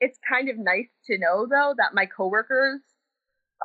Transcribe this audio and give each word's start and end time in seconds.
it's 0.00 0.18
kind 0.28 0.48
of 0.48 0.56
nice 0.58 0.88
to 1.06 1.18
know 1.18 1.46
though 1.48 1.74
that 1.76 1.94
my 1.94 2.06
coworkers 2.06 2.80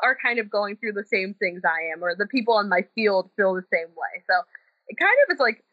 are 0.02 0.18
kind 0.24 0.40
of 0.40 0.50
going 0.50 0.78
through 0.78 0.94
the 0.94 1.04
same 1.04 1.36
things 1.40 1.62
I 1.66 1.92
am, 1.94 2.04
or 2.04 2.16
the 2.16 2.28
people 2.28 2.60
in 2.60 2.70
my 2.70 2.86
field 2.96 3.30
feel 3.36 3.54
the 3.54 3.64
same 3.72 3.90
way. 3.90 4.24
So 4.30 4.42
it 4.88 4.98
kind 4.98 5.16
of 5.28 5.34
is 5.34 5.40
like, 5.40 5.64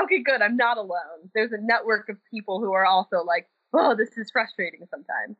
okay, 0.00 0.22
good, 0.22 0.42
I'm 0.42 0.56
not 0.56 0.78
alone. 0.78 1.30
There's 1.34 1.52
a 1.52 1.60
network 1.60 2.08
of 2.08 2.16
people 2.30 2.60
who 2.60 2.72
are 2.72 2.86
also 2.86 3.22
like, 3.24 3.46
oh, 3.74 3.94
this 3.94 4.16
is 4.16 4.30
frustrating 4.30 4.86
sometimes. 4.90 5.36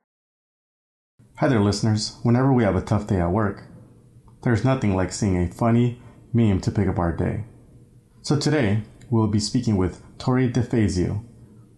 Hi 1.38 1.48
there, 1.48 1.60
listeners. 1.60 2.18
Whenever 2.22 2.52
we 2.52 2.64
have 2.64 2.76
a 2.76 2.82
tough 2.82 3.06
day 3.06 3.20
at 3.20 3.30
work, 3.30 3.64
there's 4.42 4.64
nothing 4.64 4.94
like 4.94 5.12
seeing 5.12 5.36
a 5.36 5.50
funny 5.50 6.00
meme 6.32 6.60
to 6.60 6.70
pick 6.70 6.88
up 6.88 6.98
our 6.98 7.12
day. 7.16 7.44
So 8.22 8.38
today, 8.38 8.82
we'll 9.10 9.28
be 9.28 9.40
speaking 9.40 9.76
with 9.76 10.02
Tori 10.18 10.50
DeFazio, 10.50 11.24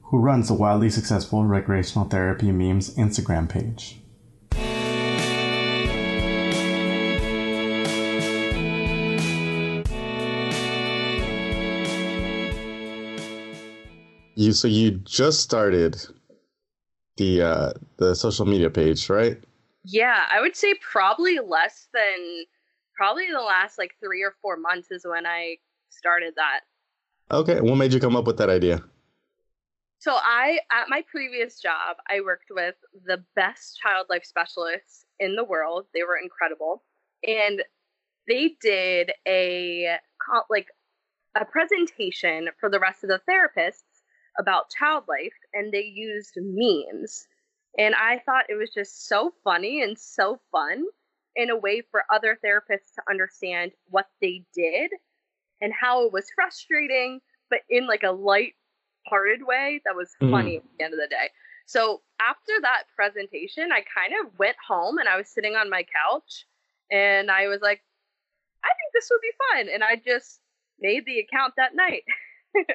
who 0.08 0.18
runs 0.18 0.48
the 0.48 0.54
wildly 0.54 0.88
successful 0.88 1.44
recreational 1.44 2.08
therapy 2.08 2.50
memes 2.50 2.94
Instagram 2.96 3.46
page. 3.46 4.00
You 14.34 14.52
so 14.52 14.68
you 14.68 14.92
just 14.92 15.40
started 15.40 16.00
the 17.16 17.42
uh 17.42 17.72
the 17.98 18.14
social 18.14 18.46
media 18.46 18.70
page, 18.70 19.10
right? 19.10 19.36
Yeah, 19.84 20.24
I 20.32 20.40
would 20.40 20.56
say 20.56 20.74
probably 20.80 21.38
less 21.38 21.88
than 21.92 22.44
probably 22.96 23.26
the 23.30 23.40
last 23.40 23.78
like 23.78 23.92
3 24.00 24.22
or 24.22 24.34
4 24.40 24.56
months 24.56 24.90
is 24.90 25.04
when 25.04 25.26
I 25.26 25.56
started 25.90 26.34
that. 26.36 26.60
Okay, 27.30 27.60
what 27.60 27.76
made 27.76 27.92
you 27.92 28.00
come 28.00 28.16
up 28.16 28.26
with 28.26 28.38
that 28.38 28.48
idea? 28.48 28.82
So 30.00 30.12
I 30.14 30.60
at 30.70 30.88
my 30.88 31.02
previous 31.10 31.60
job, 31.60 31.96
I 32.08 32.20
worked 32.20 32.50
with 32.50 32.76
the 33.04 33.24
best 33.34 33.78
child 33.78 34.06
life 34.08 34.24
specialists 34.24 35.04
in 35.18 35.34
the 35.34 35.44
world. 35.44 35.86
They 35.92 36.04
were 36.04 36.18
incredible. 36.18 36.84
And 37.26 37.62
they 38.28 38.56
did 38.60 39.12
a 39.26 39.96
like 40.50 40.68
a 41.34 41.44
presentation 41.44 42.48
for 42.60 42.70
the 42.70 42.80
rest 42.80 43.02
of 43.02 43.10
the 43.10 43.20
therapists 43.28 44.02
about 44.38 44.70
child 44.70 45.04
life 45.08 45.34
and 45.52 45.72
they 45.72 45.82
used 45.82 46.34
memes. 46.36 47.26
And 47.78 47.94
I 47.94 48.20
thought 48.24 48.46
it 48.48 48.54
was 48.54 48.70
just 48.72 49.08
so 49.08 49.32
funny 49.44 49.82
and 49.82 49.98
so 49.98 50.40
fun 50.52 50.84
in 51.36 51.50
a 51.50 51.56
way 51.56 51.82
for 51.90 52.04
other 52.12 52.38
therapists 52.44 52.94
to 52.94 53.02
understand 53.10 53.72
what 53.88 54.06
they 54.20 54.44
did 54.54 54.90
and 55.60 55.72
how 55.72 56.06
it 56.06 56.12
was 56.12 56.26
frustrating, 56.34 57.20
but 57.50 57.60
in 57.68 57.86
like 57.86 58.02
a 58.04 58.12
light 58.12 58.54
hearted 59.08 59.46
way 59.46 59.80
that 59.84 59.96
was 59.96 60.10
mm-hmm. 60.20 60.32
funny 60.32 60.54
mm. 60.54 60.58
at 60.58 60.64
the 60.78 60.84
end 60.84 60.94
of 60.94 61.00
the 61.00 61.08
day. 61.08 61.28
So 61.66 62.00
after 62.20 62.52
that 62.62 62.84
presentation, 62.96 63.70
I 63.72 63.82
kind 63.82 64.14
of 64.24 64.38
went 64.38 64.56
home 64.66 64.98
and 64.98 65.08
I 65.08 65.16
was 65.16 65.28
sitting 65.28 65.54
on 65.54 65.68
my 65.68 65.84
couch 65.84 66.46
and 66.90 67.30
I 67.30 67.48
was 67.48 67.60
like, 67.60 67.82
I 68.64 68.68
think 68.68 68.92
this 68.92 69.08
would 69.10 69.20
be 69.20 69.32
fun. 69.52 69.68
And 69.72 69.84
I 69.84 69.96
just 69.96 70.40
made 70.80 71.04
the 71.06 71.18
account 71.20 71.54
that 71.56 71.74
night. 71.74 72.04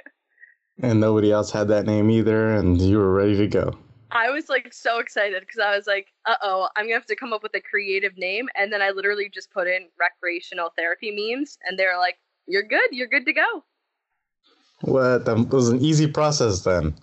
and 0.82 1.00
nobody 1.00 1.32
else 1.32 1.52
had 1.52 1.68
that 1.70 1.86
name 1.86 2.10
either, 2.10 2.54
and 2.54 2.82
you 2.82 2.98
were 2.98 3.14
ready 3.14 3.38
to 3.38 3.48
go. 3.48 3.74
I 4.12 4.30
was 4.30 4.48
like 4.48 4.72
so 4.74 5.00
excited 5.00 5.42
because 5.42 5.60
I 5.60 5.76
was 5.76 5.88
like, 5.88 6.08
uh 6.26 6.36
oh, 6.42 6.70
I'm 6.76 6.86
gonna 6.86 6.94
have 6.94 7.06
to 7.08 7.16
come 7.16 7.34
up 7.34 7.42
with 7.42 7.56
a 7.56 7.62
creative 7.62 8.16
name. 8.16 8.48
And 8.56 8.72
then 8.72 8.82
I 8.82 8.92
literally 8.92 9.28
just 9.28 9.52
put 9.52 9.68
in 9.68 9.88
recreational 10.00 10.72
therapy 10.78 11.12
memes, 11.12 11.58
and 11.66 11.78
they're 11.78 11.98
like, 11.98 12.18
you're 12.48 12.64
good, 12.64 12.90
you're 12.92 13.08
good 13.08 13.26
to 13.26 13.34
go. 13.34 13.64
What? 14.84 15.26
That 15.26 15.50
was 15.50 15.70
an 15.70 15.80
easy 15.80 16.08
process 16.08 16.62
then. 16.62 16.96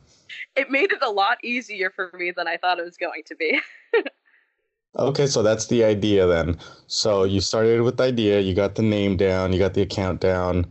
It 0.54 0.70
made 0.70 0.92
it 0.92 1.02
a 1.02 1.10
lot 1.10 1.38
easier 1.42 1.90
for 1.90 2.10
me 2.14 2.30
than 2.30 2.46
I 2.46 2.56
thought 2.58 2.78
it 2.78 2.84
was 2.84 2.98
going 2.98 3.22
to 3.26 3.34
be. 3.34 3.58
okay, 4.98 5.26
so 5.26 5.42
that's 5.42 5.68
the 5.68 5.84
idea 5.84 6.26
then. 6.26 6.58
So 6.88 7.24
you 7.24 7.40
started 7.40 7.80
with 7.80 7.96
the 7.96 8.04
idea, 8.04 8.40
you 8.40 8.54
got 8.54 8.74
the 8.74 8.82
name 8.82 9.16
down, 9.16 9.52
you 9.52 9.58
got 9.58 9.74
the 9.74 9.82
account 9.82 10.20
down 10.20 10.66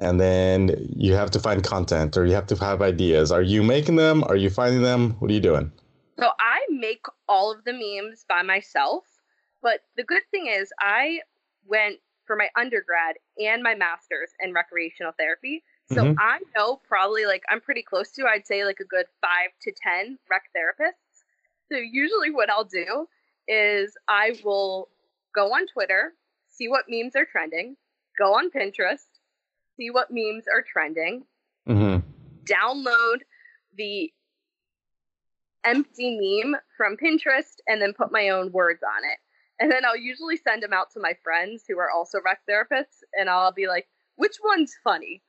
and 0.00 0.18
then 0.18 0.74
you 0.96 1.14
have 1.14 1.30
to 1.32 1.38
find 1.38 1.62
content 1.62 2.16
or 2.16 2.24
you 2.24 2.34
have 2.34 2.46
to 2.46 2.56
have 2.56 2.80
ideas. 2.80 3.30
Are 3.30 3.42
you 3.42 3.62
making 3.62 3.96
them? 3.96 4.24
Are 4.24 4.36
you 4.36 4.48
finding 4.48 4.82
them? 4.82 5.16
What 5.18 5.30
are 5.30 5.34
you 5.34 5.40
doing? 5.40 5.70
So 6.18 6.30
I 6.40 6.60
make 6.70 7.04
all 7.28 7.52
of 7.52 7.64
the 7.64 7.72
memes 7.72 8.24
by 8.28 8.42
myself, 8.42 9.04
but 9.62 9.80
the 9.96 10.04
good 10.04 10.22
thing 10.30 10.46
is 10.46 10.70
I 10.80 11.20
went 11.66 11.96
for 12.26 12.36
my 12.36 12.48
undergrad 12.56 13.16
and 13.38 13.62
my 13.62 13.74
master's 13.74 14.30
in 14.40 14.54
recreational 14.54 15.12
therapy. 15.18 15.62
So 15.92 16.02
mm-hmm. 16.04 16.18
I 16.20 16.38
know 16.56 16.80
probably 16.86 17.26
like 17.26 17.42
I'm 17.48 17.60
pretty 17.60 17.82
close 17.82 18.12
to, 18.12 18.26
I'd 18.26 18.46
say 18.46 18.64
like 18.64 18.78
a 18.80 18.84
good 18.84 19.06
five 19.20 19.50
to 19.62 19.72
10 19.72 20.18
rec 20.30 20.42
therapists. 20.56 21.24
So 21.70 21.78
usually 21.78 22.30
what 22.30 22.48
I'll 22.48 22.64
do 22.64 23.06
is 23.48 23.92
I 24.08 24.38
will 24.44 24.88
go 25.34 25.52
on 25.52 25.66
Twitter, 25.66 26.12
see 26.48 26.68
what 26.68 26.84
memes 26.88 27.16
are 27.16 27.24
trending, 27.24 27.76
go 28.18 28.34
on 28.34 28.50
Pinterest, 28.50 29.06
see 29.76 29.90
what 29.90 30.08
memes 30.10 30.44
are 30.52 30.62
trending, 30.62 31.24
mm-hmm. 31.68 32.06
download 32.44 33.18
the 33.76 34.12
empty 35.64 36.18
meme 36.20 36.56
from 36.76 36.96
Pinterest, 36.96 37.56
and 37.66 37.82
then 37.82 37.92
put 37.92 38.12
my 38.12 38.28
own 38.28 38.52
words 38.52 38.82
on 38.82 39.04
it. 39.04 39.18
And 39.58 39.70
then 39.70 39.84
I'll 39.84 39.96
usually 39.96 40.36
send 40.36 40.62
them 40.62 40.72
out 40.72 40.90
to 40.92 41.00
my 41.00 41.14
friends 41.22 41.64
who 41.68 41.78
are 41.78 41.90
also 41.90 42.18
rec 42.24 42.40
therapists, 42.48 43.02
and 43.18 43.28
I'll 43.28 43.52
be 43.52 43.66
like, 43.66 43.88
which 44.16 44.36
one's 44.42 44.74
funny? 44.84 45.22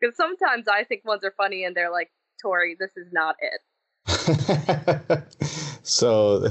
Because 0.00 0.16
sometimes 0.16 0.66
I 0.68 0.84
think 0.84 1.04
ones 1.04 1.24
are 1.24 1.34
funny, 1.36 1.64
and 1.64 1.74
they're 1.74 1.90
like, 1.90 2.10
Tori, 2.40 2.76
this 2.78 2.96
is 2.96 3.12
not 3.12 3.36
it. 3.40 3.60
so 5.82 6.46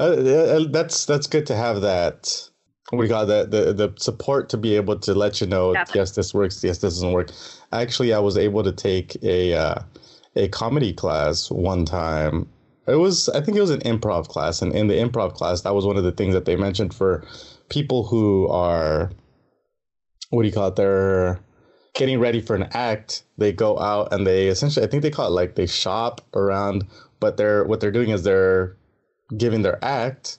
uh, 0.00 0.64
that's 0.70 1.06
that's 1.06 1.26
good 1.26 1.46
to 1.46 1.56
have 1.56 1.80
that 1.80 2.50
we 2.92 3.08
got 3.08 3.24
the, 3.24 3.46
the 3.46 3.72
the 3.72 3.92
support 3.96 4.48
to 4.50 4.56
be 4.56 4.76
able 4.76 4.98
to 4.98 5.14
let 5.14 5.40
you 5.40 5.46
know 5.46 5.72
Definitely. 5.72 6.00
yes 6.00 6.10
this 6.12 6.34
works 6.34 6.62
yes 6.62 6.78
this 6.78 6.94
doesn't 6.94 7.12
work 7.12 7.30
actually 7.72 8.12
i 8.12 8.18
was 8.18 8.36
able 8.36 8.62
to 8.62 8.72
take 8.72 9.16
a 9.22 9.54
uh, 9.54 9.76
a 10.36 10.48
comedy 10.48 10.92
class 10.92 11.50
one 11.50 11.84
time 11.84 12.48
it 12.86 12.96
was 12.96 13.28
i 13.30 13.40
think 13.40 13.56
it 13.56 13.60
was 13.60 13.70
an 13.70 13.80
improv 13.80 14.28
class 14.28 14.60
and 14.60 14.74
in 14.74 14.88
the 14.88 14.94
improv 14.94 15.34
class 15.34 15.62
that 15.62 15.74
was 15.74 15.86
one 15.86 15.96
of 15.96 16.04
the 16.04 16.12
things 16.12 16.34
that 16.34 16.44
they 16.44 16.56
mentioned 16.56 16.92
for 16.92 17.24
people 17.68 18.04
who 18.04 18.46
are 18.48 19.10
what 20.30 20.42
do 20.42 20.48
you 20.48 20.54
call 20.54 20.68
it 20.68 20.76
they're 20.76 21.40
getting 21.94 22.18
ready 22.18 22.40
for 22.40 22.56
an 22.56 22.68
act 22.72 23.22
they 23.38 23.52
go 23.52 23.78
out 23.78 24.12
and 24.12 24.26
they 24.26 24.48
essentially 24.48 24.84
i 24.84 24.88
think 24.88 25.02
they 25.02 25.10
call 25.10 25.28
it 25.28 25.30
like 25.30 25.54
they 25.54 25.66
shop 25.66 26.20
around 26.34 26.84
but 27.20 27.36
they're 27.36 27.64
what 27.64 27.80
they're 27.80 27.92
doing 27.92 28.10
is 28.10 28.22
they're 28.22 28.76
giving 29.36 29.62
their 29.62 29.82
act 29.84 30.38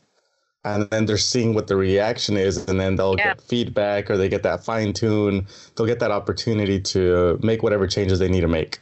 and 0.66 0.90
then 0.90 1.06
they're 1.06 1.18
seeing 1.18 1.54
what 1.54 1.68
the 1.68 1.76
reaction 1.76 2.36
is 2.36 2.66
and 2.68 2.80
then 2.80 2.96
they'll 2.96 3.16
yeah. 3.18 3.36
get 3.36 3.42
feedback 3.42 4.10
or 4.10 4.18
they 4.18 4.28
get 4.28 4.42
that 4.44 4.66
fine 4.66 4.94
tune. 4.94 5.46
They'll 5.76 5.86
get 5.86 6.00
that 6.00 6.10
opportunity 6.10 6.82
to 6.82 7.40
make 7.44 7.62
whatever 7.62 7.86
changes 7.86 8.18
they 8.18 8.28
need 8.28 8.42
to 8.42 8.48
make. 8.48 8.80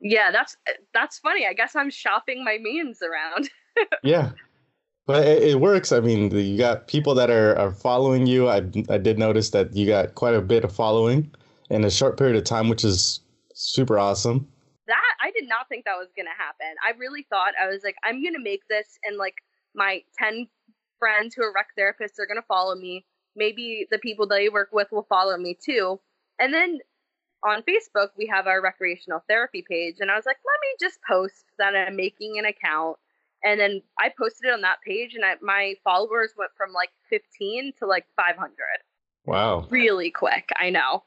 Yeah 0.00 0.30
that's 0.32 0.56
that's 0.92 1.18
funny. 1.18 1.46
I 1.46 1.52
guess 1.52 1.76
i'm 1.76 1.90
shopping 1.90 2.44
my 2.44 2.58
memes 2.60 3.00
around. 3.02 3.48
Yeah. 4.02 4.32
But 5.06 5.26
it, 5.26 5.42
it, 5.42 5.60
works. 5.60 5.92
I 5.92 6.00
mean 6.00 6.30
you 6.30 6.58
got 6.58 6.86
people 6.86 7.14
that 7.14 7.30
are, 7.30 7.56
are 7.56 7.72
following 7.72 8.26
you. 8.26 8.50
I, 8.50 8.58
I 8.90 8.98
did 8.98 9.18
notice 9.18 9.48
that 9.50 9.74
you 9.74 9.86
got 9.86 10.14
quite 10.14 10.34
a 10.34 10.42
bit 10.42 10.62
of 10.62 10.74
following 10.74 11.30
in 11.72 11.84
a 11.84 11.90
short 11.90 12.16
period 12.18 12.36
of 12.36 12.44
time 12.44 12.68
which 12.68 12.84
is 12.84 13.20
super 13.54 13.98
awesome 13.98 14.46
that 14.86 15.14
i 15.20 15.30
did 15.32 15.48
not 15.48 15.68
think 15.68 15.84
that 15.84 15.96
was 15.96 16.08
gonna 16.16 16.30
happen 16.36 16.74
i 16.86 16.96
really 16.98 17.26
thought 17.30 17.52
i 17.62 17.66
was 17.66 17.82
like 17.84 17.96
i'm 18.04 18.22
gonna 18.22 18.38
make 18.42 18.66
this 18.68 18.98
and 19.04 19.16
like 19.16 19.36
my 19.74 20.02
10 20.18 20.48
friends 21.02 21.34
who 21.34 21.42
are 21.42 21.52
rec 21.52 21.66
therapists 21.76 22.20
are 22.20 22.26
going 22.26 22.40
to 22.40 22.46
follow 22.46 22.76
me. 22.76 23.04
Maybe 23.34 23.88
the 23.90 23.98
people 23.98 24.28
they 24.28 24.48
work 24.48 24.68
with 24.72 24.86
will 24.92 25.06
follow 25.08 25.36
me 25.36 25.58
too. 25.60 25.98
And 26.38 26.54
then 26.54 26.78
on 27.42 27.62
Facebook, 27.62 28.10
we 28.16 28.30
have 28.32 28.46
our 28.46 28.62
recreational 28.62 29.24
therapy 29.28 29.64
page. 29.68 29.96
And 29.98 30.12
I 30.12 30.16
was 30.16 30.26
like, 30.26 30.36
let 30.36 30.60
me 30.60 30.76
just 30.78 31.00
post 31.08 31.44
that 31.58 31.74
I'm 31.74 31.96
making 31.96 32.38
an 32.38 32.44
account. 32.44 32.98
And 33.42 33.58
then 33.58 33.82
I 33.98 34.12
posted 34.16 34.48
it 34.48 34.54
on 34.54 34.60
that 34.60 34.76
page, 34.86 35.16
and 35.16 35.24
I, 35.24 35.34
my 35.42 35.74
followers 35.82 36.30
went 36.38 36.52
from 36.56 36.72
like 36.72 36.90
15 37.10 37.72
to 37.80 37.86
like 37.86 38.06
500. 38.14 38.52
Wow. 39.24 39.66
Really 39.70 40.12
quick, 40.12 40.50
I 40.56 40.70
know. 40.70 41.02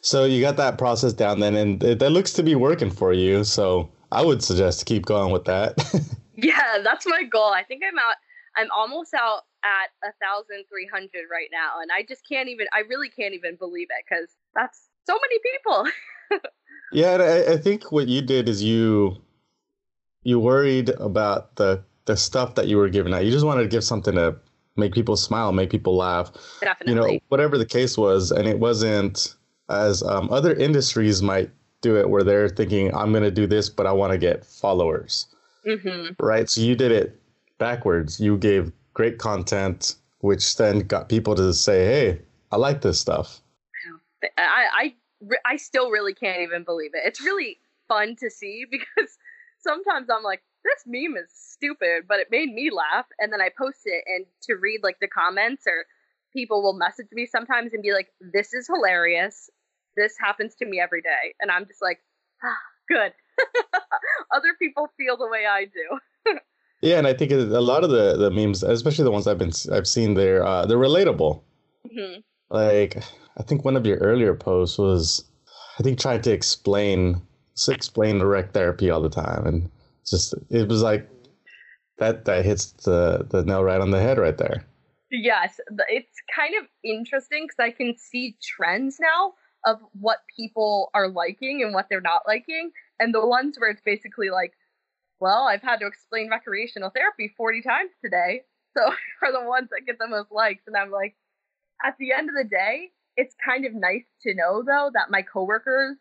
So 0.00 0.24
you 0.24 0.40
got 0.40 0.56
that 0.58 0.76
process 0.76 1.12
down 1.14 1.40
then, 1.40 1.54
and 1.54 1.80
that 1.80 2.10
looks 2.10 2.32
to 2.34 2.42
be 2.42 2.54
working 2.54 2.90
for 2.90 3.12
you. 3.12 3.42
So 3.42 3.90
I 4.12 4.22
would 4.22 4.42
suggest 4.42 4.80
to 4.80 4.84
keep 4.84 5.06
going 5.06 5.32
with 5.32 5.44
that. 5.46 5.78
yeah, 6.36 6.78
that's 6.82 7.06
my 7.06 7.22
goal. 7.24 7.52
I 7.52 7.64
think 7.64 7.82
I'm 7.86 7.98
out. 7.98 8.16
I'm 8.56 8.68
almost 8.70 9.14
out 9.14 9.42
at 9.64 9.88
a 10.06 10.12
thousand 10.22 10.64
three 10.68 10.88
hundred 10.92 11.24
right 11.30 11.48
now, 11.50 11.80
and 11.80 11.90
I 11.90 12.04
just 12.06 12.22
can't 12.28 12.48
even. 12.48 12.66
I 12.72 12.80
really 12.80 13.08
can't 13.08 13.34
even 13.34 13.56
believe 13.56 13.88
it 13.90 14.04
because 14.08 14.28
that's 14.54 14.88
so 15.06 15.14
many 15.14 15.38
people. 15.52 16.40
yeah, 16.92 17.16
I, 17.16 17.54
I 17.54 17.56
think 17.56 17.90
what 17.90 18.06
you 18.06 18.20
did 18.20 18.48
is 18.48 18.62
you 18.62 19.16
you 20.22 20.38
worried 20.38 20.90
about 20.90 21.56
the 21.56 21.82
the 22.04 22.16
stuff 22.16 22.56
that 22.56 22.68
you 22.68 22.76
were 22.76 22.88
giving 22.88 23.14
out. 23.14 23.24
You 23.24 23.30
just 23.30 23.46
wanted 23.46 23.62
to 23.62 23.68
give 23.68 23.84
something 23.84 24.14
to 24.14 24.36
make 24.76 24.92
people 24.92 25.16
smile, 25.16 25.52
make 25.52 25.70
people 25.70 25.96
laugh. 25.96 26.32
Definitely. 26.60 26.94
You 26.94 27.14
know, 27.14 27.20
whatever 27.28 27.58
the 27.58 27.66
case 27.66 27.96
was, 27.96 28.30
and 28.30 28.48
it 28.48 28.58
wasn't 28.58 29.34
as 29.68 30.02
um, 30.02 30.30
other 30.30 30.54
industries 30.54 31.22
might 31.22 31.50
do 31.80 31.96
it, 31.96 32.08
where 32.08 32.22
they're 32.22 32.48
thinking, 32.48 32.94
"I'm 32.94 33.12
going 33.12 33.24
to 33.24 33.30
do 33.30 33.46
this, 33.46 33.68
but 33.68 33.86
I 33.86 33.92
want 33.92 34.12
to 34.12 34.18
get 34.18 34.44
followers." 34.44 35.26
mm-hmm. 35.66 36.24
right? 36.24 36.48
So 36.48 36.60
you 36.60 36.74
did 36.74 36.92
it 36.92 37.20
backwards. 37.58 38.20
You 38.20 38.36
gave 38.36 38.72
great 38.92 39.18
content, 39.18 39.96
which 40.20 40.56
then 40.56 40.80
got 40.80 41.08
people 41.08 41.34
to 41.34 41.52
say, 41.52 41.84
"Hey, 41.84 42.20
I 42.52 42.56
like 42.56 42.82
this 42.82 43.00
stuff." 43.00 43.40
I, 44.38 44.94
I, 45.28 45.38
I 45.44 45.56
still 45.56 45.90
really 45.90 46.14
can't 46.14 46.40
even 46.40 46.64
believe 46.64 46.92
it. 46.94 47.02
It's 47.04 47.20
really 47.20 47.58
fun 47.88 48.16
to 48.16 48.30
see 48.30 48.64
because 48.70 49.18
sometimes 49.58 50.08
I'm 50.10 50.22
like, 50.22 50.42
this 50.64 50.82
meme 50.86 51.16
is 51.16 51.30
stupid, 51.32 52.04
but 52.08 52.20
it 52.20 52.28
made 52.30 52.52
me 52.52 52.70
laugh. 52.70 53.06
And 53.18 53.32
then 53.32 53.40
I 53.40 53.50
post 53.56 53.80
it 53.84 54.04
and 54.06 54.26
to 54.44 54.54
read 54.54 54.80
like 54.82 54.96
the 55.00 55.08
comments 55.08 55.64
or 55.66 55.84
people 56.32 56.62
will 56.62 56.74
message 56.74 57.08
me 57.12 57.26
sometimes 57.26 57.72
and 57.72 57.82
be 57.82 57.92
like, 57.92 58.08
this 58.32 58.52
is 58.52 58.66
hilarious. 58.66 59.50
This 59.96 60.14
happens 60.18 60.54
to 60.56 60.66
me 60.66 60.80
every 60.80 61.02
day. 61.02 61.34
And 61.40 61.50
I'm 61.50 61.66
just 61.66 61.80
like, 61.80 62.00
ah, 62.42 62.56
good. 62.88 63.12
Other 64.34 64.54
people 64.58 64.88
feel 64.96 65.16
the 65.16 65.28
way 65.28 65.44
I 65.48 65.66
do. 65.66 66.38
yeah, 66.80 66.98
and 66.98 67.06
I 67.06 67.14
think 67.14 67.30
a 67.30 67.36
lot 67.36 67.84
of 67.84 67.90
the, 67.90 68.16
the 68.16 68.30
memes, 68.30 68.62
especially 68.62 69.04
the 69.04 69.10
ones 69.10 69.26
I've 69.26 69.38
been 69.38 69.52
I've 69.72 69.86
seen, 69.86 70.14
they're 70.14 70.44
uh, 70.44 70.66
they're 70.66 70.78
relatable. 70.78 71.42
Mm-hmm. 71.86 72.20
Like 72.50 73.02
I 73.36 73.42
think 73.42 73.64
one 73.64 73.76
of 73.76 73.86
your 73.86 73.98
earlier 73.98 74.34
posts 74.34 74.78
was, 74.78 75.24
I 75.78 75.82
think 75.82 75.98
trying 75.98 76.22
to 76.22 76.32
explain 76.32 77.22
explain 77.68 78.22
rec 78.22 78.52
therapy 78.52 78.90
all 78.90 79.00
the 79.00 79.08
time, 79.08 79.46
and 79.46 79.70
just 80.10 80.34
it 80.50 80.68
was 80.68 80.82
like 80.82 81.08
that 81.98 82.24
that 82.24 82.44
hits 82.44 82.72
the 82.72 83.26
the 83.30 83.44
nail 83.44 83.62
right 83.62 83.80
on 83.80 83.90
the 83.90 84.00
head 84.00 84.18
right 84.18 84.36
there. 84.36 84.64
Yes, 85.10 85.60
it's 85.88 86.16
kind 86.34 86.54
of 86.60 86.66
interesting 86.82 87.46
because 87.46 87.62
I 87.62 87.70
can 87.70 87.96
see 87.96 88.36
trends 88.42 88.98
now 89.00 89.34
of 89.64 89.78
what 89.92 90.18
people 90.36 90.90
are 90.92 91.08
liking 91.08 91.62
and 91.62 91.72
what 91.72 91.86
they're 91.88 92.00
not 92.00 92.22
liking, 92.26 92.72
and 92.98 93.14
the 93.14 93.26
ones 93.26 93.56
where 93.58 93.70
it's 93.70 93.82
basically 93.84 94.30
like, 94.30 94.52
well, 95.20 95.44
I've 95.44 95.62
had 95.62 95.78
to 95.80 95.86
explain 95.86 96.30
recreational 96.30 96.90
therapy 96.90 97.32
40 97.36 97.62
times 97.62 97.90
today, 98.04 98.42
so 98.76 98.84
are 99.22 99.32
the 99.32 99.48
ones 99.48 99.68
that 99.70 99.86
get 99.86 99.98
the 99.98 100.08
most 100.08 100.32
likes, 100.32 100.64
and 100.66 100.76
I'm 100.76 100.90
like, 100.90 101.14
at 101.84 101.94
the 101.98 102.12
end 102.12 102.28
of 102.28 102.34
the 102.34 102.48
day, 102.48 102.90
it's 103.16 103.36
kind 103.44 103.64
of 103.64 103.74
nice 103.74 104.04
to 104.22 104.34
know 104.34 104.62
though 104.66 104.90
that 104.92 105.10
my 105.10 105.22
coworkers 105.22 105.96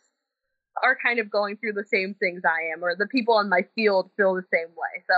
are 0.82 0.98
kind 1.02 1.20
of 1.20 1.30
going 1.30 1.58
through 1.58 1.74
the 1.74 1.86
same 1.86 2.16
things 2.16 2.42
I 2.46 2.74
am, 2.74 2.84
or 2.84 2.96
the 2.96 3.08
people 3.08 3.40
in 3.40 3.50
my 3.50 3.66
field 3.76 4.10
feel 4.18 4.34
the 4.34 4.46
same 4.54 4.70
way. 4.70 5.04
So 5.10 5.16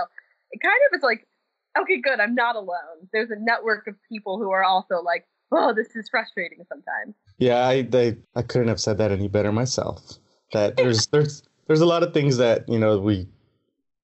it 0.50 0.60
kind 0.60 0.78
of 0.90 0.96
is 0.98 1.02
like, 1.02 1.26
okay, 1.78 2.00
good, 2.00 2.20
I'm 2.20 2.34
not 2.34 2.56
alone. 2.56 3.08
There's 3.12 3.30
a 3.30 3.36
network 3.38 3.86
of 3.86 3.94
people 4.08 4.38
who 4.38 4.50
are 4.50 4.64
also 4.64 5.02
like, 5.02 5.26
oh, 5.52 5.72
this 5.74 5.94
is 5.94 6.08
frustrating 6.08 6.64
sometimes. 6.68 7.14
Yeah, 7.38 7.66
I 7.66 7.82
they, 7.82 8.16
I 8.34 8.42
couldn't 8.42 8.68
have 8.68 8.80
said 8.80 8.98
that 8.98 9.12
any 9.12 9.28
better 9.28 9.52
myself. 9.52 10.18
That 10.52 10.76
there's 10.76 11.06
there's 11.12 11.42
there's 11.66 11.80
a 11.80 11.86
lot 11.86 12.02
of 12.02 12.12
things 12.12 12.36
that 12.36 12.68
you 12.68 12.78
know 12.78 12.98
we 12.98 13.28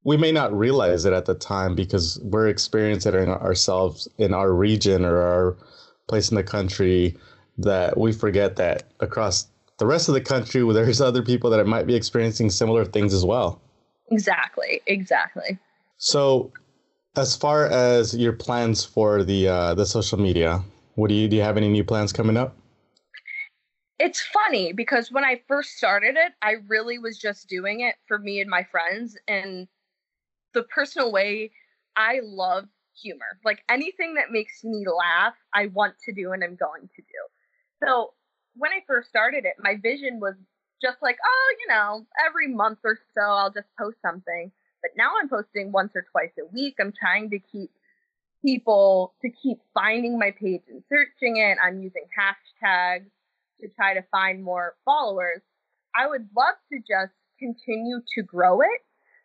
we 0.05 0.16
may 0.16 0.32
not 0.32 0.56
realize 0.56 1.05
it 1.05 1.12
at 1.12 1.26
the 1.26 1.34
time 1.34 1.75
because 1.75 2.19
we're 2.22 2.48
experiencing 2.48 3.14
it 3.14 3.28
ourselves 3.28 4.08
in 4.19 4.34
our 4.34 4.52
region 4.52 5.05
or 5.05 5.22
our 5.22 5.56
place 6.08 6.31
in 6.31 6.37
the 6.37 6.43
country 6.43 7.16
that 7.58 7.96
we 7.96 8.12
forget 8.12 8.56
that 8.56 8.84
across 9.00 9.46
the 9.78 9.86
rest 9.86 10.08
of 10.08 10.14
the 10.14 10.20
country, 10.20 10.62
where 10.62 10.74
there's 10.74 11.00
other 11.00 11.22
people 11.22 11.50
that 11.50 11.66
might 11.66 11.86
be 11.86 11.94
experiencing 11.94 12.50
similar 12.50 12.84
things 12.84 13.14
as 13.14 13.24
well. 13.24 13.60
Exactly. 14.10 14.80
Exactly. 14.86 15.58
So, 15.98 16.52
as 17.16 17.36
far 17.36 17.66
as 17.66 18.16
your 18.16 18.32
plans 18.32 18.84
for 18.84 19.22
the 19.22 19.48
uh, 19.48 19.74
the 19.74 19.86
social 19.86 20.19
media, 20.19 20.62
what 20.94 21.08
do 21.08 21.14
you 21.14 21.28
do? 21.28 21.36
You 21.36 21.42
have 21.42 21.56
any 21.56 21.69
new 21.69 21.84
plans 21.84 22.12
coming 22.12 22.36
up? 22.36 22.56
It's 23.98 24.20
funny 24.20 24.72
because 24.72 25.12
when 25.12 25.24
I 25.24 25.42
first 25.46 25.76
started 25.76 26.16
it, 26.16 26.32
I 26.42 26.56
really 26.66 26.98
was 26.98 27.19
just 27.19 27.48
doing 27.48 27.80
it 27.80 27.94
for 28.08 28.19
me 28.19 28.40
and 28.40 28.50
my 28.50 28.64
friends, 28.64 29.16
and 29.28 29.69
the 30.52 30.64
personal 30.64 31.12
way 31.12 31.52
I 31.96 32.20
love 32.22 32.64
humor. 33.00 33.38
Like 33.44 33.62
anything 33.69 34.14
that 34.14 34.30
makes 34.30 34.64
me 34.64 34.84
laugh, 34.86 35.34
I 35.54 35.66
want 35.66 35.94
to 36.04 36.12
do 36.12 36.32
and 36.32 36.42
I'm 36.42 36.56
going 36.56 36.88
to 36.94 37.02
do. 37.02 37.84
So 37.84 38.12
when 38.54 38.70
I 38.72 38.81
first 38.87 39.08
started 39.08 39.44
it, 39.44 39.54
my 39.58 39.76
vision 39.76 40.20
was 40.20 40.34
just 40.81 40.99
like, 41.00 41.16
oh, 41.25 41.54
you 41.60 41.69
know, 41.69 42.06
every 42.26 42.49
month 42.49 42.78
or 42.84 42.99
so 43.14 43.22
I'll 43.22 43.52
just 43.52 43.69
post 43.78 43.96
something. 44.02 44.50
But 44.82 44.90
now 44.96 45.12
I'm 45.20 45.28
posting 45.28 45.70
once 45.70 45.93
or 45.94 46.04
twice 46.10 46.32
a 46.38 46.46
week. 46.52 46.75
I'm 46.81 46.93
trying 46.93 47.31
to 47.31 47.38
keep 47.38 47.70
people 48.44 49.14
to 49.22 49.31
keep 49.31 49.58
finding 49.72 50.19
my 50.19 50.32
page 50.32 50.62
and 50.69 50.82
searching 50.88 51.37
it. 51.37 51.56
I'm 51.62 51.81
using 51.81 52.04
hashtags 52.19 53.06
to 53.60 53.69
try 53.69 53.94
to 53.94 54.02
find 54.10 54.43
more 54.43 54.75
followers. 54.84 55.40
I 55.94 56.08
would 56.08 56.28
love 56.37 56.55
to 56.72 56.78
just 56.78 57.12
continue 57.38 58.00
to 58.16 58.22
grow 58.22 58.60
it 58.60 58.81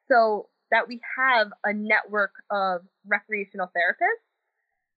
so 0.08 0.50
that 0.72 0.88
we 0.88 1.02
have 1.18 1.48
a 1.64 1.74
network 1.74 2.32
of 2.52 2.82
recreational 3.08 3.68
therapists 3.68 4.28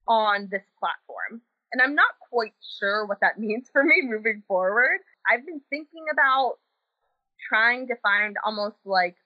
on 0.07 0.49
this 0.51 0.63
platform. 0.79 1.41
And 1.73 1.81
I'm 1.81 1.95
not 1.95 2.11
quite 2.31 2.55
sure 2.79 3.07
what 3.07 3.19
that 3.21 3.39
means 3.39 3.69
for 3.73 3.83
me 3.85 4.03
moving 4.03 4.43
forward. 4.49 4.99
I've 5.31 5.47
been 5.47 5.61
thinking 5.71 6.07
about 6.13 6.55
trying 7.49 7.89
to 7.89 7.95
find 8.03 8.37
almost 8.45 8.77
like 8.85 9.17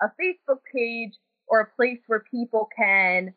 a 0.00 0.06
Facebook 0.20 0.60
page 0.74 1.14
or 1.46 1.60
a 1.60 1.76
place 1.76 1.98
where 2.06 2.22
people 2.30 2.68
can 2.76 3.34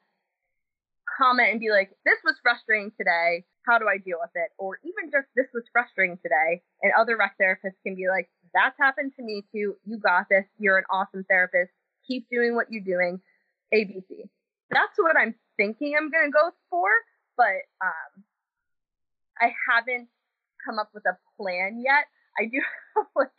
comment 1.17 1.51
and 1.51 1.59
be 1.59 1.71
like, 1.71 1.91
this 2.05 2.17
was 2.23 2.35
frustrating 2.41 2.91
today. 2.97 3.45
How 3.67 3.77
do 3.77 3.85
I 3.87 3.97
deal 3.97 4.17
with 4.19 4.31
it? 4.35 4.49
Or 4.57 4.79
even 4.83 5.11
just, 5.11 5.27
this 5.35 5.47
was 5.53 5.63
frustrating 5.71 6.17
today. 6.17 6.61
And 6.81 6.91
other 6.97 7.17
rec 7.17 7.35
therapists 7.41 7.81
can 7.85 7.95
be 7.95 8.07
like, 8.09 8.29
that's 8.53 8.77
happened 8.79 9.13
to 9.17 9.23
me 9.23 9.43
too. 9.53 9.75
You 9.85 9.97
got 9.97 10.27
this. 10.29 10.45
You're 10.57 10.77
an 10.77 10.83
awesome 10.89 11.25
therapist. 11.29 11.71
Keep 12.07 12.27
doing 12.29 12.55
what 12.55 12.67
you're 12.69 12.83
doing. 12.83 13.21
ABC. 13.73 14.27
That's 14.69 14.97
what 14.97 15.15
I'm 15.15 15.35
thinking 15.57 15.95
I'm 15.97 16.11
going 16.11 16.27
to 16.27 16.31
go 16.31 16.51
for 16.69 16.89
but 17.37 17.65
um, 17.83 18.23
I 19.39 19.53
haven't 19.69 20.07
come 20.65 20.79
up 20.79 20.89
with 20.93 21.03
a 21.05 21.17
plan 21.37 21.81
yet. 21.83 22.05
I 22.39 22.45
do 22.45 22.61
have 22.95 23.05
like 23.15 23.31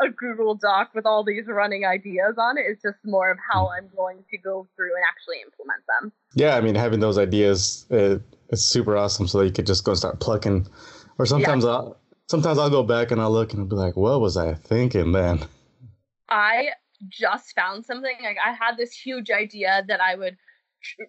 a 0.00 0.08
Google 0.08 0.54
Doc 0.54 0.90
with 0.94 1.06
all 1.06 1.24
these 1.24 1.46
running 1.46 1.84
ideas 1.84 2.34
on 2.38 2.58
it. 2.58 2.64
It's 2.68 2.82
just 2.82 2.98
more 3.04 3.30
of 3.30 3.38
how 3.50 3.70
I'm 3.70 3.88
going 3.96 4.24
to 4.30 4.38
go 4.38 4.66
through 4.76 4.94
and 4.94 5.04
actually 5.08 5.36
implement 5.42 5.82
them. 6.00 6.12
Yeah, 6.34 6.56
I 6.56 6.60
mean, 6.60 6.74
having 6.74 7.00
those 7.00 7.18
ideas 7.18 7.86
uh, 7.90 8.18
is 8.48 8.64
super 8.64 8.96
awesome. 8.96 9.28
So 9.28 9.38
that 9.38 9.46
you 9.46 9.52
could 9.52 9.66
just 9.66 9.84
go 9.84 9.92
and 9.92 9.98
start 9.98 10.20
plucking. 10.20 10.66
Or 11.18 11.26
sometimes 11.26 11.64
yeah. 11.64 11.70
I'll 11.70 12.00
sometimes 12.28 12.58
I'll 12.58 12.70
go 12.70 12.82
back 12.82 13.10
and 13.10 13.20
I'll 13.20 13.30
look 13.30 13.52
and 13.52 13.60
I'll 13.60 13.68
be 13.68 13.76
like, 13.76 13.96
what 13.96 14.20
was 14.20 14.36
I 14.36 14.54
thinking 14.54 15.12
then? 15.12 15.40
I 16.28 16.70
just 17.08 17.54
found 17.54 17.84
something. 17.84 18.16
Like 18.22 18.38
I 18.44 18.52
had 18.52 18.76
this 18.76 18.92
huge 18.92 19.30
idea 19.30 19.84
that 19.88 20.00
I 20.00 20.14
would 20.14 20.36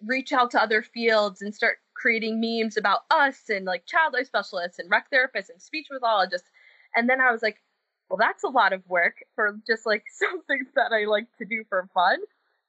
reach 0.02 0.32
out 0.32 0.50
to 0.52 0.62
other 0.62 0.82
fields 0.82 1.42
and 1.42 1.54
start 1.54 1.78
creating 2.04 2.38
memes 2.38 2.76
about 2.76 3.00
us 3.10 3.48
and 3.48 3.64
like 3.64 3.86
child 3.86 4.12
life 4.12 4.26
specialists 4.26 4.78
and 4.78 4.90
rec 4.90 5.06
therapists 5.10 5.48
and 5.48 5.62
speech 5.62 5.86
pathologists. 5.90 6.46
And 6.94 7.08
then 7.08 7.18
I 7.18 7.32
was 7.32 7.40
like, 7.40 7.56
well, 8.10 8.18
that's 8.18 8.44
a 8.44 8.48
lot 8.48 8.74
of 8.74 8.82
work 8.86 9.16
for 9.34 9.56
just 9.66 9.86
like 9.86 10.04
something 10.12 10.66
that 10.76 10.92
I 10.92 11.06
like 11.06 11.28
to 11.38 11.46
do 11.46 11.64
for 11.70 11.88
fun. 11.94 12.18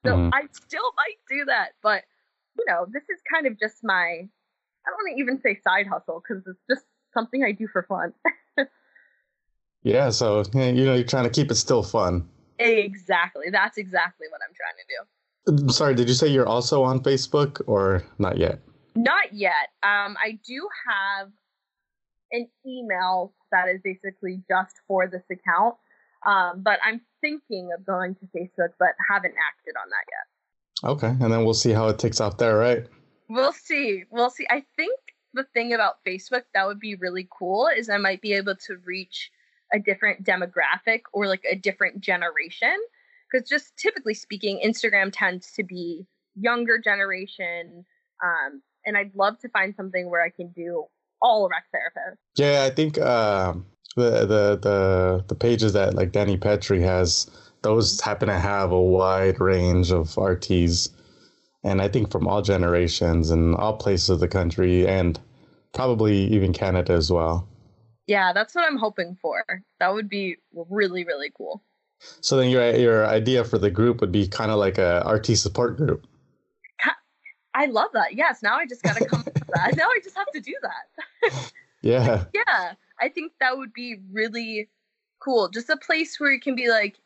So 0.06 0.12
mm-hmm. 0.12 0.30
I 0.32 0.44
still 0.52 0.90
might 0.96 1.18
do 1.28 1.44
that, 1.44 1.72
but 1.82 2.04
you 2.56 2.64
know, 2.66 2.86
this 2.90 3.02
is 3.10 3.20
kind 3.30 3.46
of 3.46 3.60
just 3.60 3.84
my, 3.84 3.92
I 3.92 4.88
don't 4.88 4.96
want 4.96 5.16
to 5.16 5.20
even 5.20 5.38
say 5.42 5.60
side 5.62 5.86
hustle 5.86 6.22
because 6.26 6.42
it's 6.46 6.64
just 6.70 6.86
something 7.12 7.44
I 7.44 7.52
do 7.52 7.68
for 7.70 7.82
fun. 7.82 8.14
yeah. 9.82 10.08
So, 10.08 10.44
you 10.54 10.86
know, 10.86 10.94
you're 10.94 11.04
trying 11.04 11.24
to 11.24 11.30
keep 11.30 11.50
it 11.50 11.56
still 11.56 11.82
fun. 11.82 12.26
Exactly. 12.58 13.50
That's 13.52 13.76
exactly 13.76 14.28
what 14.30 14.40
I'm 14.48 14.54
trying 14.56 15.58
to 15.58 15.66
do. 15.66 15.72
Sorry, 15.72 15.94
did 15.94 16.08
you 16.08 16.14
say 16.14 16.26
you're 16.26 16.48
also 16.48 16.82
on 16.82 17.00
Facebook 17.00 17.60
or 17.66 18.02
not 18.18 18.38
yet? 18.38 18.60
Not 18.96 19.32
yet. 19.32 19.70
Um, 19.82 20.16
I 20.22 20.38
do 20.46 20.68
have 20.88 21.28
an 22.32 22.48
email 22.66 23.34
that 23.52 23.68
is 23.68 23.80
basically 23.82 24.42
just 24.48 24.76
for 24.88 25.06
this 25.06 25.22
account. 25.30 25.76
Um, 26.26 26.62
but 26.62 26.80
I'm 26.84 27.00
thinking 27.20 27.70
of 27.76 27.86
going 27.86 28.14
to 28.16 28.26
Facebook, 28.26 28.70
but 28.78 28.88
haven't 29.08 29.34
acted 29.48 29.74
on 29.80 29.88
that 29.90 30.04
yet. 30.10 30.90
Okay, 30.90 31.24
and 31.24 31.32
then 31.32 31.44
we'll 31.44 31.54
see 31.54 31.72
how 31.72 31.88
it 31.88 31.98
takes 31.98 32.20
off 32.20 32.36
there, 32.36 32.56
right? 32.56 32.86
We'll 33.28 33.52
see. 33.52 34.04
We'll 34.10 34.30
see. 34.30 34.46
I 34.50 34.64
think 34.76 34.98
the 35.34 35.44
thing 35.54 35.72
about 35.72 36.04
Facebook 36.06 36.42
that 36.54 36.66
would 36.66 36.80
be 36.80 36.96
really 36.96 37.28
cool 37.30 37.68
is 37.68 37.88
I 37.88 37.98
might 37.98 38.20
be 38.20 38.32
able 38.32 38.56
to 38.66 38.76
reach 38.84 39.30
a 39.72 39.78
different 39.78 40.24
demographic 40.24 41.02
or 41.12 41.26
like 41.26 41.44
a 41.50 41.56
different 41.56 42.00
generation 42.00 42.76
because 43.30 43.48
just 43.48 43.76
typically 43.76 44.14
speaking, 44.14 44.60
Instagram 44.64 45.10
tends 45.12 45.52
to 45.52 45.64
be 45.64 46.06
younger 46.34 46.78
generation. 46.78 47.84
Um, 48.22 48.62
and 48.86 48.96
I'd 48.96 49.14
love 49.14 49.38
to 49.40 49.48
find 49.48 49.74
something 49.74 50.08
where 50.08 50.22
I 50.22 50.30
can 50.30 50.48
do 50.48 50.84
all 51.20 51.48
rec 51.48 51.64
therapists. 51.74 52.16
Yeah, 52.36 52.64
I 52.64 52.70
think 52.70 52.96
uh, 52.98 53.54
the 53.96 54.10
the 54.20 54.58
the 54.62 55.24
the 55.26 55.34
pages 55.34 55.72
that 55.72 55.94
like 55.94 56.12
Danny 56.12 56.36
Petrie 56.36 56.82
has, 56.82 57.28
those 57.62 58.00
happen 58.00 58.28
to 58.28 58.38
have 58.38 58.70
a 58.72 58.80
wide 58.80 59.40
range 59.40 59.90
of 59.90 60.08
RTs, 60.14 60.90
and 61.64 61.82
I 61.82 61.88
think 61.88 62.10
from 62.10 62.26
all 62.26 62.42
generations 62.42 63.30
and 63.30 63.54
all 63.56 63.76
places 63.76 64.10
of 64.10 64.20
the 64.20 64.28
country, 64.28 64.86
and 64.86 65.18
probably 65.74 66.24
even 66.28 66.52
Canada 66.52 66.92
as 66.92 67.10
well. 67.10 67.48
Yeah, 68.06 68.32
that's 68.32 68.54
what 68.54 68.64
I'm 68.64 68.78
hoping 68.78 69.18
for. 69.20 69.44
That 69.80 69.92
would 69.92 70.08
be 70.08 70.36
really 70.52 71.04
really 71.04 71.32
cool. 71.36 71.62
So 72.20 72.36
then 72.36 72.50
your 72.50 72.74
your 72.76 73.06
idea 73.06 73.42
for 73.44 73.58
the 73.58 73.70
group 73.70 74.00
would 74.00 74.12
be 74.12 74.28
kind 74.28 74.50
of 74.50 74.58
like 74.58 74.78
a 74.78 75.02
RT 75.06 75.36
support 75.38 75.76
group. 75.76 76.06
I 77.56 77.66
love 77.66 77.88
that. 77.94 78.14
Yes, 78.14 78.42
now 78.42 78.56
I 78.56 78.66
just 78.66 78.82
got 78.82 78.96
to 78.96 79.04
come 79.06 79.20
up 79.20 79.32
with 79.32 79.46
that. 79.54 79.76
Now 79.76 79.88
I 79.88 79.98
just 80.04 80.14
have 80.14 80.30
to 80.32 80.40
do 80.40 80.54
that. 80.62 81.52
yeah. 81.82 82.24
Yeah, 82.34 82.74
I 83.00 83.08
think 83.08 83.32
that 83.40 83.56
would 83.56 83.72
be 83.72 83.96
really 84.12 84.68
cool. 85.20 85.48
Just 85.48 85.70
a 85.70 85.76
place 85.78 86.20
where 86.20 86.30
you 86.30 86.38
can 86.38 86.54
be 86.54 86.68
like, 86.68 86.98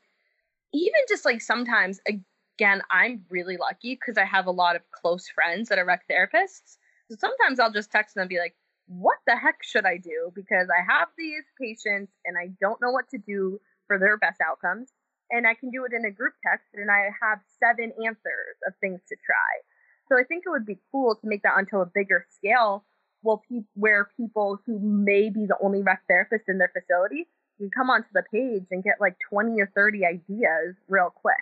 even 0.73 1.01
just 1.09 1.25
like 1.25 1.41
sometimes, 1.41 2.01
again, 2.09 2.83
I'm 2.91 3.25
really 3.31 3.59
lucky 3.59 3.95
because 3.95 4.19
I 4.19 4.25
have 4.25 4.47
a 4.47 4.51
lot 4.51 4.75
of 4.75 4.83
close 4.91 5.29
friends 5.29 5.69
that 5.69 5.79
are 5.79 5.85
rec 5.85 6.09
therapists. 6.11 6.79
So 7.09 7.17
sometimes 7.17 7.61
I'll 7.61 7.71
just 7.71 7.93
text 7.93 8.17
them 8.17 8.23
and 8.23 8.29
be 8.29 8.39
like, 8.39 8.57
what 8.89 9.19
the 9.29 9.37
heck 9.37 9.63
should 9.63 9.87
I 9.87 9.99
do? 9.99 10.33
Because 10.35 10.67
I 10.69 10.83
have 10.93 11.09
these 11.17 11.45
patients 11.61 12.13
and 12.25 12.37
I 12.37 12.51
don't 12.61 12.81
know 12.83 12.91
what 12.91 13.09
to 13.11 13.19
do 13.19 13.61
for 13.87 14.01
their 14.01 14.17
best 14.17 14.41
outcomes. 14.41 14.91
And 15.31 15.47
I 15.47 15.55
can 15.55 15.71
do 15.71 15.85
it 15.85 15.93
in 15.93 16.05
a 16.05 16.11
group 16.11 16.35
text 16.45 16.67
and 16.75 16.91
I 16.91 17.11
have 17.23 17.39
seven 17.63 17.93
answers 18.05 18.59
of 18.67 18.75
things 18.81 19.01
to 19.09 19.15
try. 19.25 19.63
So 20.11 20.19
I 20.19 20.25
think 20.25 20.45
it 20.47 20.51
would 20.51 20.67
be 20.67 20.79
cool 20.91 21.15
to 21.15 21.21
make 21.25 21.43
that 21.43 21.55
onto 21.57 21.79
a 21.79 21.87
bigger 21.87 22.27
scale 22.31 22.85
well, 23.23 23.43
pe- 23.51 23.65
where 23.75 24.09
people 24.17 24.59
who 24.67 24.79
may 24.81 25.31
be 25.31 25.47
the 25.47 25.57
only 25.63 25.83
rec 25.83 26.03
therapist 26.09 26.45
in 26.49 26.59
their 26.59 26.73
facility 26.73 27.29
can 27.59 27.71
come 27.71 27.91
onto 27.91 28.09
the 28.15 28.23
page 28.33 28.65
and 28.71 28.83
get 28.83 28.95
like 29.01 29.17
20 29.29 29.61
or 29.61 29.71
30 29.75 30.05
ideas 30.07 30.77
real 30.89 31.13
quick. 31.15 31.35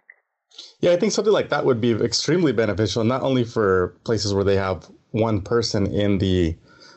Yeah, 0.80 0.92
I 0.92 0.96
think 0.96 1.12
something 1.12 1.32
like 1.32 1.50
that 1.50 1.64
would 1.64 1.80
be 1.80 1.92
extremely 1.92 2.52
beneficial, 2.52 3.04
not 3.04 3.22
only 3.22 3.44
for 3.44 3.96
places 4.04 4.34
where 4.34 4.44
they 4.44 4.56
have 4.56 4.90
one 5.10 5.40
person 5.40 5.86
in 5.86 6.18
the 6.18 6.56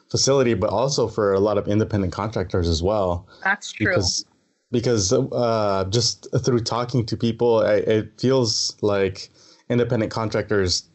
facility, 0.10 0.54
but 0.54 0.70
also 0.70 1.08
for 1.08 1.34
a 1.34 1.40
lot 1.40 1.58
of 1.58 1.68
independent 1.68 2.14
contractors 2.14 2.68
as 2.68 2.82
well. 2.82 3.28
That's 3.44 3.72
true. 3.72 3.88
Because 3.88 4.26
because 4.72 5.12
uh, 5.12 5.86
just 5.90 6.28
through 6.46 6.62
talking 6.62 7.06
to 7.06 7.18
people, 7.18 7.60
it 7.62 8.20
feels 8.20 8.78
like 8.82 9.30
independent 9.70 10.12
contractors, 10.12 10.90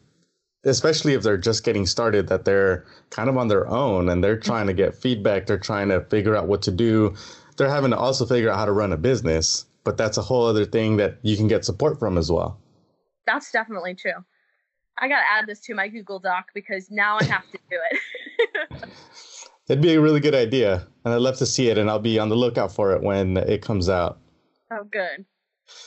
especially 0.65 1.13
if 1.13 1.23
they're 1.23 1.37
just 1.37 1.63
getting 1.63 1.85
started, 1.85 2.27
that 2.27 2.45
they're 2.45 2.85
kind 3.09 3.29
of 3.29 3.37
on 3.37 3.47
their 3.47 3.67
own 3.67 4.09
and 4.09 4.23
they're 4.23 4.35
mm-hmm. 4.35 4.49
trying 4.49 4.67
to 4.67 4.73
get 4.73 4.95
feedback. 4.95 5.45
They're 5.45 5.57
trying 5.57 5.89
to 5.89 6.01
figure 6.01 6.35
out 6.35 6.47
what 6.47 6.61
to 6.63 6.71
do. 6.71 7.15
They're 7.57 7.69
having 7.69 7.91
to 7.91 7.97
also 7.97 8.25
figure 8.25 8.49
out 8.49 8.57
how 8.57 8.65
to 8.65 8.71
run 8.71 8.93
a 8.93 8.97
business, 8.97 9.65
but 9.83 9.97
that's 9.97 10.17
a 10.17 10.21
whole 10.21 10.45
other 10.45 10.65
thing 10.65 10.97
that 10.97 11.17
you 11.21 11.37
can 11.37 11.47
get 11.47 11.65
support 11.65 11.99
from 11.99 12.17
as 12.17 12.31
well. 12.31 12.59
That's 13.25 13.51
definitely 13.51 13.95
true. 13.95 14.23
I 14.99 15.07
got 15.07 15.19
to 15.19 15.27
add 15.29 15.47
this 15.47 15.59
to 15.61 15.75
my 15.75 15.87
Google 15.87 16.19
Doc 16.19 16.47
because 16.53 16.89
now 16.89 17.17
I 17.19 17.23
have 17.25 17.49
to 17.51 17.59
do 17.69 17.77
it. 17.91 18.89
It'd 19.69 19.81
be 19.81 19.95
a 19.95 20.01
really 20.01 20.21
good 20.21 20.33
idea, 20.33 20.87
and 21.03 21.13
I'd 21.13 21.21
love 21.21 21.37
to 21.37 21.45
see 21.45 21.67
it, 21.67 21.77
and 21.77 21.89
I'll 21.89 21.99
be 21.99 22.19
on 22.19 22.29
the 22.29 22.35
lookout 22.35 22.71
for 22.71 22.93
it 22.93 23.03
when 23.03 23.35
it 23.35 23.61
comes 23.61 23.89
out. 23.89 24.17
Oh, 24.71 24.85
good. 24.85 25.25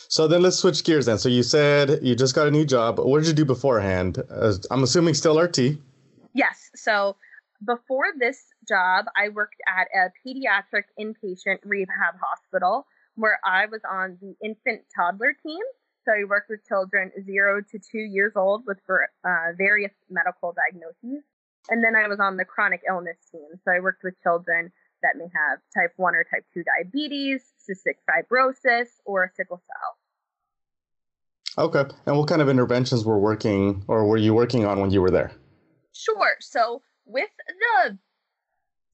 So 0.08 0.28
then 0.28 0.42
let's 0.42 0.56
switch 0.56 0.84
gears 0.84 1.06
then. 1.06 1.18
So 1.18 1.28
you 1.28 1.42
said 1.42 2.00
you 2.02 2.14
just 2.14 2.34
got 2.34 2.46
a 2.46 2.50
new 2.50 2.64
job. 2.64 2.98
What 2.98 3.18
did 3.20 3.28
you 3.28 3.34
do 3.34 3.44
beforehand? 3.44 4.22
Uh, 4.30 4.54
I'm 4.70 4.82
assuming 4.82 5.14
still 5.14 5.40
RT. 5.40 5.78
Yes. 6.34 6.70
So 6.74 7.16
before 7.64 8.06
this 8.18 8.42
job, 8.68 9.06
I 9.16 9.28
worked 9.28 9.60
at 9.68 9.88
a 9.94 10.10
pediatric 10.26 10.84
inpatient 10.98 11.58
rehab 11.64 12.14
hospital 12.20 12.86
where 13.16 13.38
I 13.44 13.66
was 13.66 13.80
on 13.90 14.18
the 14.20 14.34
infant 14.42 14.82
toddler 14.94 15.34
team. 15.42 15.62
So 16.04 16.12
I 16.12 16.24
worked 16.24 16.48
with 16.48 16.66
children 16.66 17.12
zero 17.24 17.60
to 17.60 17.78
two 17.78 17.98
years 17.98 18.32
old 18.34 18.64
with 18.66 18.78
uh, 18.88 19.28
various 19.58 19.92
medical 20.08 20.54
diagnoses. 20.54 21.22
And 21.68 21.84
then 21.84 21.94
I 21.94 22.08
was 22.08 22.18
on 22.20 22.36
the 22.36 22.44
chronic 22.44 22.80
illness 22.88 23.18
team. 23.30 23.48
So 23.64 23.70
I 23.70 23.80
worked 23.80 24.02
with 24.02 24.14
children 24.22 24.72
that 25.02 25.16
may 25.16 25.28
have 25.34 25.58
type 25.74 25.92
1 25.96 26.14
or 26.14 26.24
type 26.24 26.44
2 26.54 26.62
diabetes, 26.64 27.42
cystic 27.58 27.96
fibrosis, 28.08 28.88
or 29.04 29.24
a 29.24 29.30
sickle 29.34 29.60
cell. 29.66 31.64
Okay. 31.66 31.84
And 32.06 32.16
what 32.16 32.28
kind 32.28 32.40
of 32.40 32.48
interventions 32.48 33.04
were 33.04 33.18
working 33.18 33.84
or 33.88 34.06
were 34.06 34.16
you 34.16 34.34
working 34.34 34.64
on 34.64 34.80
when 34.80 34.90
you 34.90 35.00
were 35.00 35.10
there? 35.10 35.32
Sure. 35.92 36.36
So 36.40 36.82
with 37.04 37.30
the 37.48 37.98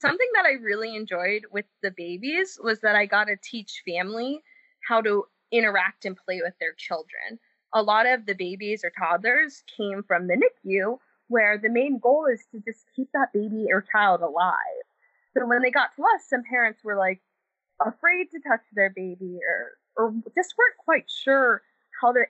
something 0.00 0.28
that 0.34 0.44
I 0.44 0.52
really 0.52 0.94
enjoyed 0.94 1.42
with 1.50 1.66
the 1.82 1.90
babies 1.90 2.58
was 2.62 2.80
that 2.80 2.96
I 2.96 3.06
got 3.06 3.24
to 3.24 3.36
teach 3.42 3.82
family 3.86 4.42
how 4.88 5.00
to 5.02 5.24
interact 5.52 6.04
and 6.04 6.16
play 6.16 6.40
with 6.42 6.54
their 6.60 6.74
children. 6.76 7.38
A 7.74 7.82
lot 7.82 8.06
of 8.06 8.26
the 8.26 8.34
babies 8.34 8.84
or 8.84 8.92
toddlers 8.98 9.62
came 9.76 10.02
from 10.02 10.26
the 10.26 10.36
NICU 10.36 10.98
where 11.28 11.58
the 11.58 11.68
main 11.68 11.98
goal 11.98 12.26
is 12.32 12.44
to 12.52 12.60
just 12.60 12.86
keep 12.94 13.10
that 13.12 13.32
baby 13.32 13.66
or 13.70 13.84
child 13.92 14.20
alive. 14.22 14.85
So 15.36 15.46
when 15.46 15.62
they 15.62 15.70
got 15.70 15.90
to 15.96 16.02
us, 16.02 16.24
some 16.28 16.42
parents 16.48 16.80
were 16.82 16.96
like 16.96 17.20
afraid 17.84 18.30
to 18.32 18.40
touch 18.40 18.62
their 18.72 18.90
baby 18.90 19.38
or 19.46 19.76
or 19.96 20.12
just 20.34 20.54
weren't 20.56 20.76
quite 20.78 21.10
sure 21.10 21.62
how 22.00 22.12
to 22.12 22.24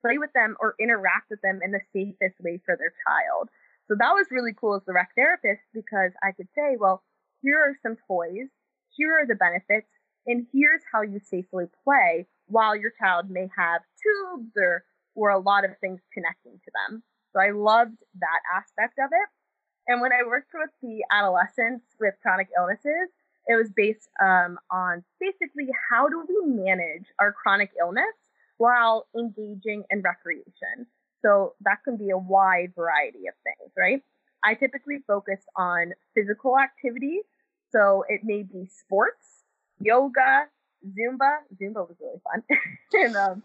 play 0.00 0.18
with 0.18 0.32
them 0.34 0.56
or 0.60 0.74
interact 0.80 1.30
with 1.30 1.40
them 1.42 1.60
in 1.62 1.72
the 1.72 1.80
safest 1.92 2.40
way 2.40 2.60
for 2.64 2.76
their 2.76 2.92
child. 3.06 3.48
So 3.88 3.96
that 3.98 4.12
was 4.12 4.26
really 4.30 4.52
cool 4.58 4.76
as 4.76 4.82
the 4.86 4.92
rec 4.92 5.10
therapist 5.16 5.62
because 5.74 6.12
I 6.22 6.32
could 6.32 6.48
say, 6.54 6.76
well, 6.78 7.02
here 7.42 7.58
are 7.58 7.76
some 7.82 7.96
toys, 8.06 8.48
here 8.96 9.12
are 9.12 9.26
the 9.26 9.34
benefits, 9.34 9.88
and 10.26 10.46
here's 10.52 10.82
how 10.92 11.02
you 11.02 11.20
safely 11.20 11.66
play 11.84 12.26
while 12.46 12.76
your 12.76 12.92
child 12.98 13.30
may 13.30 13.48
have 13.56 13.82
tubes 14.02 14.52
or 14.56 14.84
or 15.14 15.30
a 15.30 15.38
lot 15.38 15.64
of 15.64 15.72
things 15.80 16.00
connecting 16.12 16.58
to 16.64 16.70
them. 16.88 17.02
So 17.32 17.40
I 17.40 17.50
loved 17.50 17.96
that 18.20 18.40
aspect 18.56 18.98
of 18.98 19.10
it. 19.12 19.28
And 19.92 20.00
when 20.00 20.10
I 20.10 20.26
worked 20.26 20.52
with 20.54 20.70
the 20.80 21.04
adolescents 21.12 21.84
with 22.00 22.14
chronic 22.22 22.48
illnesses, 22.56 23.12
it 23.46 23.56
was 23.56 23.68
based 23.76 24.08
um, 24.22 24.56
on 24.70 25.04
basically 25.20 25.68
how 25.90 26.08
do 26.08 26.24
we 26.26 26.46
manage 26.46 27.04
our 27.20 27.30
chronic 27.30 27.68
illness 27.78 28.16
while 28.56 29.06
engaging 29.14 29.84
in 29.90 30.00
recreation. 30.00 30.86
So 31.20 31.56
that 31.60 31.84
can 31.84 31.98
be 31.98 32.08
a 32.08 32.16
wide 32.16 32.72
variety 32.74 33.26
of 33.28 33.34
things, 33.44 33.70
right? 33.76 34.00
I 34.42 34.54
typically 34.54 35.00
focus 35.06 35.40
on 35.56 35.92
physical 36.14 36.58
activity. 36.58 37.20
So 37.70 38.04
it 38.08 38.22
may 38.24 38.44
be 38.44 38.70
sports, 38.72 39.44
yoga, 39.78 40.46
Zumba. 40.86 41.40
Zumba 41.60 41.86
was 41.86 41.96
really 42.00 42.20
fun. 42.24 42.42
and 42.94 43.14
um, 43.14 43.42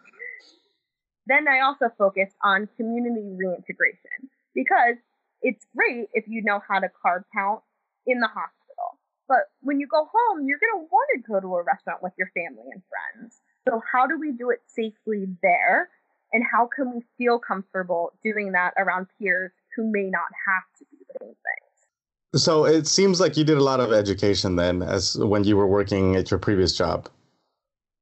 then 1.25 1.49
I 1.49 1.59
also 1.59 1.87
focused 1.97 2.37
on 2.41 2.69
community 2.77 3.35
reintegration 3.35 4.31
because 4.55 4.95
it's 5.41 5.65
great 5.75 6.07
if 6.13 6.25
you 6.27 6.41
know 6.43 6.59
how 6.67 6.79
to 6.79 6.87
carb 6.87 7.23
count 7.33 7.61
in 8.05 8.19
the 8.19 8.27
hospital. 8.27 8.99
But 9.27 9.49
when 9.61 9.79
you 9.79 9.87
go 9.87 10.07
home, 10.11 10.47
you're 10.47 10.59
going 10.59 10.85
to 10.85 10.87
want 10.89 11.09
to 11.15 11.31
go 11.31 11.39
to 11.39 11.55
a 11.55 11.63
restaurant 11.63 12.01
with 12.01 12.13
your 12.17 12.31
family 12.33 12.69
and 12.71 12.81
friends. 12.87 13.41
So, 13.67 13.81
how 13.91 14.07
do 14.07 14.17
we 14.17 14.31
do 14.31 14.49
it 14.49 14.61
safely 14.67 15.27
there? 15.43 15.89
And 16.33 16.43
how 16.49 16.67
can 16.73 16.93
we 16.93 17.01
feel 17.17 17.39
comfortable 17.39 18.13
doing 18.23 18.51
that 18.53 18.73
around 18.77 19.07
peers 19.19 19.51
who 19.75 19.89
may 19.89 20.09
not 20.09 20.27
have 20.47 20.63
to 20.77 20.85
do 20.91 20.97
the 20.97 21.13
same 21.19 21.29
things? 21.29 22.41
So, 22.43 22.65
it 22.65 22.87
seems 22.87 23.19
like 23.19 23.35
you 23.35 23.43
did 23.43 23.57
a 23.57 23.63
lot 23.63 23.81
of 23.81 23.91
education 23.91 24.55
then 24.55 24.81
as 24.81 25.17
when 25.17 25.43
you 25.43 25.57
were 25.57 25.67
working 25.67 26.15
at 26.15 26.31
your 26.31 26.39
previous 26.39 26.75
job. 26.77 27.09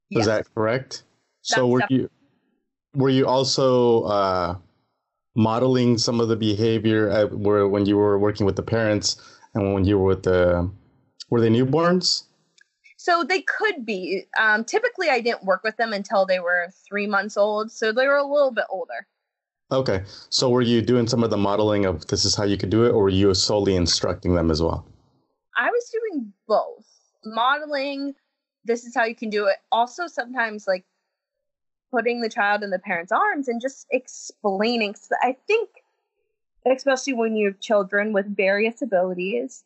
Yes. 0.10 0.22
Is 0.22 0.28
that 0.28 0.54
correct? 0.54 1.04
That's 1.42 1.56
so, 1.56 1.68
were 1.68 1.84
you 1.90 2.10
were 2.94 3.10
you 3.10 3.26
also 3.26 4.04
uh, 4.04 4.56
modeling 5.36 5.98
some 5.98 6.20
of 6.20 6.30
the 6.30 6.36
behavior 6.36 7.10
at, 7.10 7.32
where 7.34 7.68
when 7.68 7.86
you 7.86 7.98
were 7.98 8.18
working 8.18 8.46
with 8.46 8.56
the 8.56 8.64
parents 8.64 9.22
and 9.54 9.74
when 9.74 9.86
you 9.86 9.98
were 9.98 10.06
with 10.06 10.24
the 10.24 10.70
were 11.30 11.42
they 11.42 11.50
newborns? 11.50 12.24
So 12.98 13.24
they 13.24 13.42
could 13.42 13.86
be. 13.86 14.26
Um, 14.40 14.64
typically, 14.64 15.10
I 15.10 15.20
didn't 15.20 15.44
work 15.44 15.64
with 15.64 15.78
them 15.78 15.94
until 15.94 16.26
they 16.26 16.40
were 16.40 16.70
three 16.88 17.08
months 17.08 17.38
old, 17.38 17.72
so 17.72 17.92
they 17.92 18.08
were 18.08 18.18
a 18.18 18.26
little 18.26 18.52
bit 18.52 18.66
older. 18.70 19.08
Okay, 19.72 20.04
so 20.30 20.50
were 20.50 20.62
you 20.62 20.82
doing 20.82 21.08
some 21.08 21.24
of 21.24 21.32
the 21.32 21.38
modeling 21.38 21.86
of 21.86 22.06
this 22.08 22.24
is 22.24 22.36
how 22.36 22.44
you 22.44 22.58
could 22.58 22.70
do 22.70 22.86
it, 22.86 22.90
or 22.90 23.04
were 23.04 23.10
you 23.10 23.34
solely 23.34 23.76
instructing 23.76 24.36
them 24.36 24.52
as 24.52 24.62
well? 24.62 24.86
I 25.58 25.70
was 25.70 25.92
doing 25.92 26.34
both 26.48 26.86
modeling. 27.24 28.14
This 28.64 28.86
is 28.86 28.96
how 28.96 29.06
you 29.06 29.16
can 29.16 29.30
do 29.30 29.46
it. 29.46 29.58
Also, 29.72 30.08
sometimes 30.08 30.68
like 30.68 30.86
putting 31.92 32.22
the 32.22 32.30
child 32.30 32.64
in 32.64 32.70
the 32.70 32.80
parent's 32.80 33.12
arms 33.12 33.48
and 33.48 33.62
just 33.62 33.88
explaining. 33.92 34.96
So 34.96 35.16
I 35.22 35.38
think, 35.48 35.70
especially 36.66 37.14
when 37.14 37.36
you 37.36 37.48
have 37.48 37.60
children 37.60 38.14
with 38.14 38.36
various 38.36 38.82
abilities, 38.82 39.64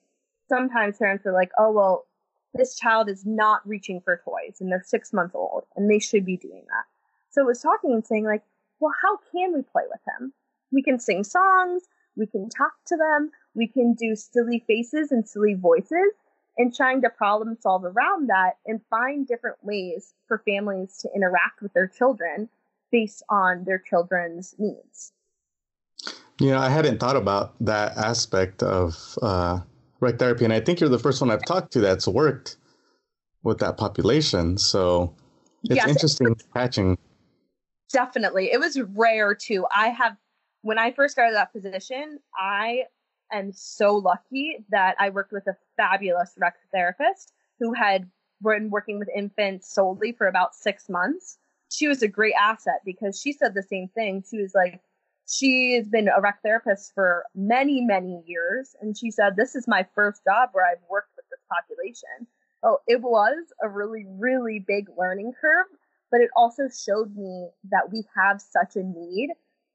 sometimes 0.48 0.98
parents 0.98 1.26
are 1.26 1.34
like, 1.34 1.52
oh, 1.58 1.72
well, 1.72 2.06
this 2.54 2.76
child 2.76 3.10
is 3.10 3.26
not 3.26 3.68
reaching 3.68 4.02
for 4.02 4.22
toys 4.26 4.58
and 4.60 4.72
they're 4.72 4.84
six 4.86 5.14
months 5.14 5.36
old 5.36 5.66
and 5.76 5.90
they 5.90 6.00
should 6.00 6.26
be 6.26 6.38
doing 6.38 6.64
that. 6.68 6.86
So 7.30 7.42
it 7.42 7.46
was 7.46 7.62
talking 7.62 7.94
and 7.94 8.06
saying, 8.06 8.26
like, 8.26 8.44
well, 8.80 8.94
how 9.02 9.18
can 9.32 9.54
we 9.54 9.62
play 9.62 9.84
with 9.90 10.02
him? 10.08 10.34
We 10.72 10.82
can 10.82 11.00
sing 11.00 11.24
songs, 11.24 11.84
we 12.16 12.26
can 12.26 12.50
talk 12.50 12.74
to 12.88 12.98
them, 12.98 13.32
we 13.54 13.68
can 13.68 13.94
do 13.94 14.16
silly 14.16 14.64
faces 14.66 15.12
and 15.12 15.28
silly 15.28 15.54
voices, 15.54 16.14
and 16.60 16.76
trying 16.76 17.02
to 17.02 17.10
problem 17.10 17.58
solve 17.60 17.86
around 17.86 18.28
that 18.28 18.58
and 18.68 18.82
find 18.90 19.26
different 19.26 19.56
ways 19.64 20.14
for 20.28 20.44
families 20.46 20.98
to 20.98 21.10
interact 21.16 21.62
with 21.62 21.74
their 21.74 21.88
children 21.88 22.50
based 22.92 23.24
on 23.30 23.64
their 23.64 23.80
children's 23.80 24.54
needs. 24.60 25.14
You 26.40 26.52
know, 26.52 26.60
I 26.60 26.70
hadn't 26.70 27.00
thought 27.00 27.16
about 27.16 27.56
that 27.62 27.98
aspect 27.98 28.62
of 28.62 29.18
uh, 29.22 29.62
rec 30.02 30.20
therapy, 30.20 30.44
and 30.44 30.54
I 30.54 30.60
think 30.60 30.80
you're 30.80 30.90
the 30.90 31.00
first 31.00 31.22
one 31.22 31.32
I've 31.32 31.46
talked 31.46 31.74
to 31.74 31.80
that's 31.80 32.08
worked 32.08 32.58
with 33.44 33.60
that 33.60 33.78
population. 33.78 34.58
So 34.58 35.16
It's 35.64 35.76
yes, 35.76 35.88
interesting 35.88 36.36
catching. 36.54 36.98
Definitely. 37.92 38.52
It 38.52 38.60
was 38.60 38.80
rare 38.96 39.34
too. 39.34 39.66
I 39.74 39.90
have 39.90 40.18
when 40.62 40.78
I 40.78 40.92
first 40.92 41.14
started 41.14 41.36
that 41.36 41.54
position, 41.54 42.20
I 42.38 42.84
am 43.38 43.52
so 43.54 43.96
lucky 43.96 44.58
that 44.70 44.96
I 45.00 45.10
worked 45.10 45.32
with 45.32 45.48
a 45.48 45.58
fabulous 45.78 46.34
rec 46.38 46.56
therapist 46.74 47.34
who 47.60 47.74
had 47.74 48.10
been 48.42 48.70
working 48.70 49.00
with 49.00 49.10
infants 49.16 49.74
solely 49.74 50.12
for 50.12 50.28
about 50.28 50.56
six 50.56 50.90
months. 50.90 51.38
She 51.70 51.88
was 51.88 52.02
a 52.02 52.08
great 52.08 52.34
asset 52.40 52.82
because 52.86 53.20
she 53.20 53.34
said 53.34 53.54
the 53.54 53.64
same 53.64 53.90
thing. 53.90 54.24
She 54.30 54.42
was 54.42 54.54
like, 54.56 54.82
she 55.28 55.76
has 55.76 55.88
been 55.88 56.08
a 56.08 56.20
rec 56.22 56.42
therapist 56.42 56.94
for 56.96 57.26
many, 57.36 57.82
many 57.82 58.24
years. 58.26 58.76
And 58.82 58.98
she 58.98 59.12
said, 59.12 59.36
This 59.36 59.56
is 59.56 59.68
my 59.68 59.86
first 59.94 60.24
job 60.24 60.50
where 60.54 60.66
I've 60.66 60.84
worked 60.90 61.12
with 61.16 61.26
this 61.30 61.40
population. 61.50 62.28
Oh, 62.64 62.80
it 62.88 63.02
was 63.02 63.38
a 63.62 63.70
really, 63.70 64.06
really 64.18 64.60
big 64.60 64.88
learning 64.98 65.34
curve, 65.40 65.68
but 66.12 66.22
it 66.22 66.30
also 66.36 66.64
showed 66.68 67.16
me 67.16 67.50
that 67.72 67.92
we 67.92 68.04
have 68.16 68.42
such 68.42 68.76
a 68.76 68.84
need 68.84 69.30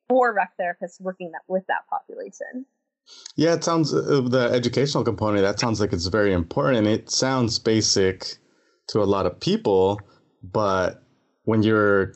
for 0.08 0.34
rec 0.34 0.52
therapists 0.60 1.00
working 1.00 1.30
that, 1.32 1.42
with 1.48 1.64
that 1.68 1.86
population. 1.88 2.66
Yeah, 3.36 3.54
it 3.54 3.64
sounds 3.64 3.92
uh, 3.92 4.20
the 4.28 4.50
educational 4.52 5.04
component. 5.04 5.42
That 5.42 5.58
sounds 5.58 5.80
like 5.80 5.92
it's 5.92 6.06
very 6.06 6.32
important. 6.32 6.86
It 6.86 7.10
sounds 7.10 7.58
basic 7.58 8.36
to 8.88 9.02
a 9.02 9.04
lot 9.04 9.26
of 9.26 9.40
people, 9.40 10.00
but 10.42 11.02
when 11.44 11.62
you're 11.62 12.14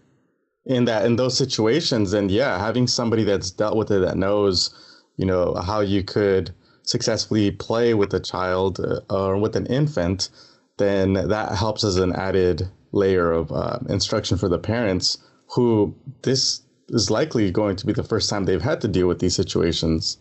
in 0.64 0.84
that 0.84 1.04
in 1.06 1.16
those 1.16 1.36
situations, 1.36 2.12
and 2.12 2.30
yeah, 2.30 2.58
having 2.58 2.86
somebody 2.86 3.24
that's 3.24 3.50
dealt 3.50 3.76
with 3.76 3.90
it 3.90 4.00
that 4.00 4.16
knows, 4.16 4.70
you 5.16 5.26
know, 5.26 5.54
how 5.54 5.80
you 5.80 6.04
could 6.04 6.54
successfully 6.82 7.50
play 7.50 7.94
with 7.94 8.14
a 8.14 8.20
child 8.20 8.80
uh, 8.80 9.00
or 9.10 9.36
with 9.36 9.56
an 9.56 9.66
infant, 9.66 10.30
then 10.78 11.14
that 11.14 11.52
helps 11.56 11.84
as 11.84 11.96
an 11.96 12.12
added 12.14 12.70
layer 12.92 13.32
of 13.32 13.50
uh, 13.52 13.78
instruction 13.88 14.38
for 14.38 14.48
the 14.48 14.58
parents 14.58 15.18
who 15.48 15.94
this 16.22 16.62
is 16.90 17.10
likely 17.10 17.50
going 17.50 17.76
to 17.76 17.86
be 17.86 17.92
the 17.92 18.02
first 18.04 18.30
time 18.30 18.44
they've 18.44 18.62
had 18.62 18.80
to 18.80 18.88
deal 18.88 19.08
with 19.08 19.18
these 19.18 19.34
situations. 19.34 20.18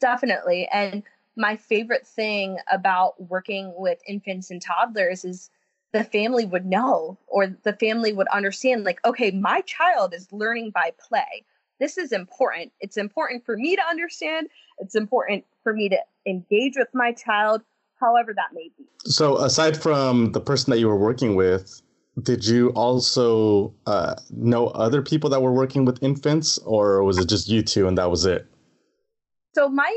Definitely. 0.00 0.68
And 0.72 1.02
my 1.36 1.56
favorite 1.56 2.06
thing 2.06 2.58
about 2.70 3.20
working 3.28 3.72
with 3.76 3.98
infants 4.06 4.50
and 4.50 4.62
toddlers 4.62 5.24
is 5.24 5.50
the 5.92 6.04
family 6.04 6.44
would 6.44 6.66
know 6.66 7.18
or 7.26 7.46
the 7.46 7.72
family 7.74 8.12
would 8.12 8.28
understand 8.28 8.84
like 8.84 9.04
okay 9.04 9.30
my 9.30 9.60
child 9.62 10.12
is 10.14 10.30
learning 10.32 10.70
by 10.70 10.92
play. 11.08 11.44
This 11.80 11.98
is 11.98 12.12
important. 12.12 12.72
It's 12.80 12.96
important 12.96 13.44
for 13.44 13.56
me 13.56 13.76
to 13.76 13.82
understand. 13.82 14.48
It's 14.78 14.94
important 14.94 15.44
for 15.62 15.72
me 15.72 15.88
to 15.88 15.98
engage 16.26 16.76
with 16.76 16.88
my 16.94 17.12
child 17.12 17.62
however 18.00 18.32
that 18.34 18.52
may 18.52 18.70
be. 18.76 18.84
So 19.04 19.38
aside 19.38 19.80
from 19.80 20.32
the 20.32 20.40
person 20.40 20.70
that 20.70 20.78
you 20.78 20.88
were 20.88 20.98
working 20.98 21.34
with 21.34 21.80
did 22.22 22.46
you 22.46 22.68
also 22.70 23.74
uh, 23.86 24.14
know 24.30 24.68
other 24.68 25.02
people 25.02 25.28
that 25.30 25.42
were 25.42 25.52
working 25.52 25.84
with 25.84 26.00
infants 26.02 26.58
or 26.58 27.02
was 27.02 27.18
it 27.18 27.28
just 27.28 27.48
you 27.48 27.62
two 27.62 27.88
and 27.88 27.98
that 27.98 28.08
was 28.08 28.24
it 28.24 28.46
so 29.54 29.68
my 29.68 29.92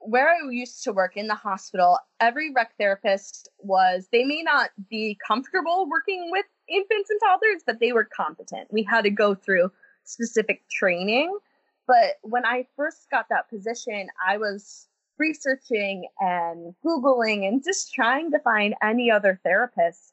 where 0.00 0.28
I 0.28 0.50
used 0.50 0.84
to 0.84 0.92
work 0.92 1.16
in 1.16 1.28
the 1.28 1.34
hospital, 1.34 1.98
every 2.20 2.52
rec 2.52 2.76
therapist 2.78 3.48
was 3.58 4.08
they 4.12 4.24
may 4.24 4.42
not 4.42 4.70
be 4.90 5.16
comfortable 5.26 5.88
working 5.88 6.28
with 6.30 6.44
infants 6.68 7.08
and 7.08 7.20
toddlers, 7.22 7.62
but 7.66 7.80
they 7.80 7.92
were 7.92 8.04
competent. 8.04 8.70
We 8.70 8.82
had 8.82 9.04
to 9.04 9.10
go 9.10 9.34
through 9.34 9.70
specific 10.04 10.68
training. 10.68 11.38
But 11.86 12.18
when 12.22 12.44
I 12.44 12.66
first 12.76 13.10
got 13.10 13.26
that 13.30 13.48
position, 13.48 14.08
I 14.26 14.36
was 14.36 14.88
researching 15.18 16.08
and 16.20 16.74
Googling 16.84 17.46
and 17.46 17.64
just 17.64 17.94
trying 17.94 18.30
to 18.32 18.38
find 18.40 18.74
any 18.82 19.10
other 19.10 19.40
therapists 19.46 20.12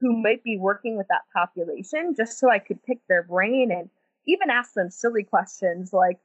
who 0.00 0.20
might 0.20 0.42
be 0.42 0.58
working 0.58 0.96
with 0.96 1.08
that 1.08 1.22
population 1.32 2.14
just 2.16 2.38
so 2.38 2.50
I 2.50 2.58
could 2.58 2.82
pick 2.82 2.98
their 3.08 3.22
brain 3.22 3.70
and 3.70 3.90
even 4.26 4.50
ask 4.50 4.74
them 4.74 4.90
silly 4.90 5.24
questions 5.24 5.92
like, 5.92 6.18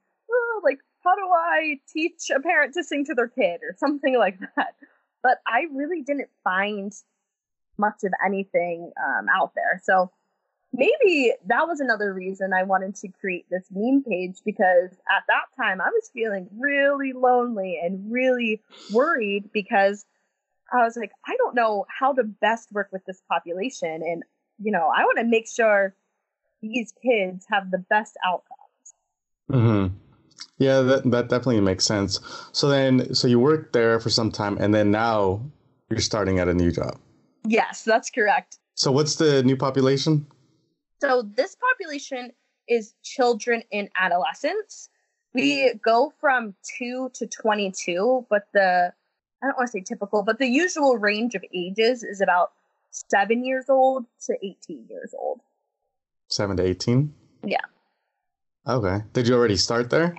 how 1.03 1.15
do 1.15 1.29
I 1.31 1.79
teach 1.91 2.29
a 2.36 2.39
parent 2.39 2.74
to 2.75 2.83
sing 2.83 3.05
to 3.05 3.13
their 3.13 3.27
kid 3.27 3.62
or 3.63 3.75
something 3.77 4.17
like 4.17 4.39
that? 4.39 4.75
But 5.21 5.38
I 5.47 5.65
really 5.73 6.01
didn't 6.01 6.30
find 6.43 6.91
much 7.77 8.04
of 8.04 8.13
anything 8.25 8.91
um, 9.04 9.27
out 9.34 9.54
there. 9.56 9.82
So 9.84 10.12
maybe 10.73 11.34
that 11.47 11.67
was 11.67 11.80
another 11.80 12.13
reason 12.13 12.51
I 12.54 12.63
wanted 12.63 12.95
to 12.95 13.08
create 13.08 13.45
this 13.49 13.65
meme 13.71 14.04
page 14.04 14.38
because 14.43 14.91
at 14.91 15.23
that 15.27 15.45
time 15.56 15.82
I 15.82 15.89
was 15.89 16.10
feeling 16.13 16.49
really 16.58 17.13
lonely 17.13 17.80
and 17.82 18.12
really 18.12 18.62
worried 18.91 19.49
because 19.54 20.06
I 20.71 20.84
was 20.84 20.97
like, 20.97 21.12
I 21.27 21.36
don't 21.38 21.56
know 21.56 21.86
how 21.88 22.13
to 22.13 22.23
best 22.23 22.71
work 22.71 22.89
with 22.91 23.06
this 23.06 23.21
population. 23.30 24.01
And, 24.04 24.23
you 24.60 24.71
know, 24.71 24.91
I 24.95 25.04
want 25.04 25.19
to 25.19 25.23
make 25.23 25.47
sure 25.47 25.95
these 26.62 26.93
kids 27.04 27.45
have 27.49 27.69
the 27.69 27.77
best 27.77 28.17
outcomes. 28.25 28.49
Mm-hmm. 29.51 29.95
Yeah, 30.58 30.82
that, 30.82 31.10
that 31.12 31.30
definitely 31.30 31.62
makes 31.62 31.86
sense. 31.86 32.19
So 32.52 32.69
then, 32.69 33.13
so 33.13 33.28
you 33.28 33.39
worked 33.39 33.74
there 33.74 34.00
for 34.00 34.10
some 34.10 34.32
time 34.32 34.58
and 34.60 34.74
then 34.74 34.91
now 34.91 35.41
you're 35.89 36.00
starting 36.00 36.39
at 36.39 36.48
a 36.48 36.54
new 36.54 36.72
job. 36.72 36.98
Yes, 37.46 37.84
that's 37.84 38.10
correct. 38.10 38.60
So 38.76 38.91
what's 38.91 39.15
the 39.15 39.43
new 39.43 39.58
population? 39.58 40.26
So 41.02 41.24
this 41.36 41.56
population 41.56 42.32
is 42.67 42.93
children 43.04 43.63
in 43.72 43.89
adolescence. 43.96 44.89
We 45.34 45.74
go 45.84 46.13
from 46.19 46.56
2 46.78 47.12
to 47.15 47.28
22, 47.28 48.28
but 48.30 48.48
the 48.54 48.93
I 49.41 49.48
don't 49.48 49.58
want 49.58 49.67
to 49.67 49.72
say 49.72 49.82
typical, 49.82 50.24
but 50.24 50.39
the 50.39 50.48
usual 50.48 50.98
range 50.98 51.36
of 51.36 51.43
ages 51.54 52.04
is 52.04 52.22
about 52.22 52.54
7 52.91 53.43
years 53.43 53.65
old 53.67 54.06
to 54.28 54.38
18 54.41 54.86
years 54.89 55.13
old. 55.17 55.41
7 56.30 56.56
to 56.56 56.63
18? 56.63 57.13
Yeah. 57.46 57.58
Okay. 58.67 59.04
Did 59.12 59.28
you 59.28 59.36
already 59.36 59.58
start 59.58 59.89
there? 59.89 60.15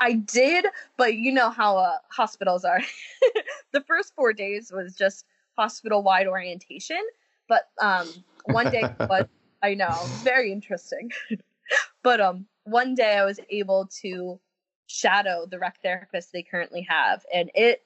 I 0.00 0.14
did, 0.14 0.66
but 0.96 1.14
you 1.14 1.32
know 1.32 1.50
how 1.50 1.78
uh, 1.78 1.98
hospitals 2.10 2.64
are. 2.64 2.80
the 3.72 3.80
first 3.82 4.14
four 4.14 4.32
days 4.32 4.70
was 4.72 4.94
just 4.94 5.24
hospital 5.56 6.02
wide 6.02 6.26
orientation, 6.26 7.00
but 7.48 7.62
um, 7.80 8.08
one 8.44 8.70
day 8.70 8.84
was 9.08 9.24
I 9.62 9.74
know 9.74 9.94
very 10.22 10.52
interesting. 10.52 11.10
but 12.02 12.20
um, 12.20 12.46
one 12.64 12.94
day 12.94 13.16
I 13.16 13.24
was 13.24 13.40
able 13.50 13.88
to 14.02 14.38
shadow 14.86 15.46
the 15.50 15.58
rec 15.58 15.80
therapist 15.82 16.32
they 16.32 16.42
currently 16.42 16.86
have, 16.88 17.24
and 17.32 17.50
it 17.54 17.82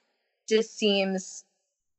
just 0.47 0.77
seems. 0.77 1.45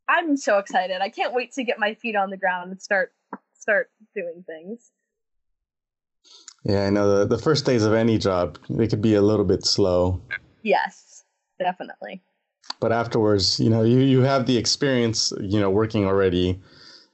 I'm 0.09 0.37
so 0.37 0.59
excited. 0.59 1.01
I 1.01 1.09
can't 1.09 1.33
wait 1.33 1.53
to 1.53 1.65
get 1.65 1.79
my 1.79 1.95
feet 1.95 2.17
on 2.17 2.31
the 2.31 2.37
ground 2.37 2.71
and 2.71 2.83
start 2.83 3.13
start 3.55 3.91
doing 4.15 4.45
things. 4.47 4.91
Yeah, 6.65 6.87
I 6.87 6.91
know 6.91 7.19
the, 7.19 7.37
the 7.37 7.43
first 7.43 7.65
days 7.65 7.85
of 7.85 7.93
any 7.93 8.19
job, 8.19 8.59
they 8.71 8.87
could 8.87 9.03
be 9.03 9.15
a 9.15 9.23
little 9.23 9.45
bit 9.45 9.65
slow. 9.65 10.21
Yes, 10.63 11.25
definitely. 11.59 12.23
But 12.81 12.93
afterwards, 12.93 13.59
you 13.59 13.69
know, 13.69 13.83
you, 13.83 13.99
you 13.99 14.21
have 14.21 14.47
the 14.47 14.57
experience, 14.57 15.33
you 15.41 15.59
know, 15.59 15.71
working 15.71 16.07
already 16.07 16.61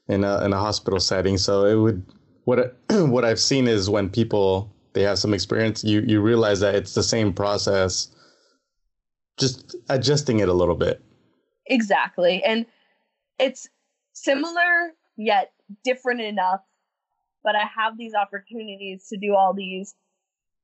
in 0.09 0.25
a, 0.25 0.45
in 0.45 0.53
a 0.53 0.59
hospital 0.59 1.01
setting. 1.01 1.39
So 1.39 1.65
it 1.65 1.77
would, 1.77 2.05
what, 2.45 2.77
what 2.91 3.25
I've 3.25 3.41
seen 3.41 3.69
is 3.69 3.89
when 3.89 4.11
people, 4.11 4.71
they 4.93 5.03
have 5.03 5.19
some 5.19 5.33
experience, 5.33 5.83
you, 5.83 6.03
you 6.07 6.21
realize 6.21 6.61
that 6.61 6.75
it's 6.75 6.95
the 6.95 7.03
same 7.03 7.33
process, 7.33 8.09
just 9.39 9.77
adjusting 9.89 10.41
it 10.41 10.49
a 10.49 10.55
little 10.55 10.77
bit. 10.77 11.03
Exactly. 11.67 12.43
And 12.45 12.67
it's 13.39 13.69
similar 14.13 14.93
yet 15.17 15.53
different 15.85 16.21
enough 16.21 16.61
but 17.45 17.55
I 17.57 17.65
have 17.75 17.97
these 17.97 18.15
opportunities 18.15 19.09
to 19.09 19.17
do 19.17 19.35
all 19.35 19.55
these 19.55 19.95